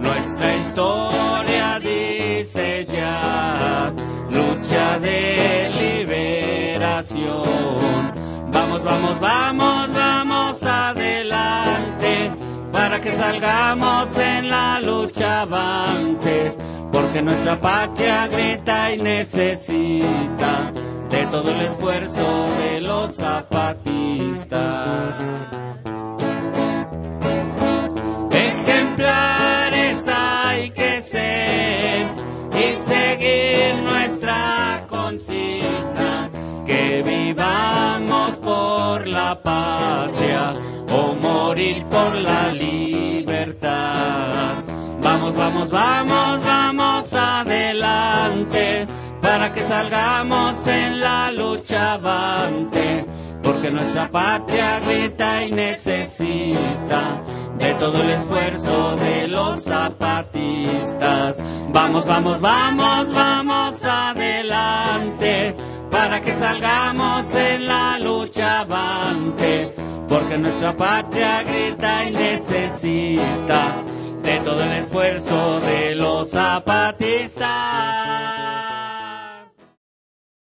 [0.00, 3.92] Nuestra historia dice ya
[4.30, 7.42] lucha de liberación.
[8.50, 12.41] Vamos, vamos, vamos, vamos adelante
[12.72, 16.56] para que salgamos en la lucha avante,
[16.90, 20.72] porque nuestra patria grita y necesita
[21.10, 25.14] de todo el esfuerzo de los zapatistas.
[28.30, 32.06] Ejemplares hay que ser
[32.52, 36.30] y seguir nuestra consigna,
[36.64, 43.72] que vivamos por la patria o morir por la libertad.
[45.02, 48.86] Vamos, vamos, vamos, vamos adelante
[49.20, 53.06] para que salgamos en la lucha avante,
[53.42, 57.22] porque nuestra patria grita y necesita
[57.58, 61.42] de todo el esfuerzo de los zapatistas.
[61.72, 65.54] Vamos, vamos, vamos, vamos adelante,
[65.92, 69.74] para que salgamos en la lucha avante,
[70.08, 73.76] porque nuestra patria grita y necesita
[74.22, 78.61] de todo el esfuerzo de los zapatistas.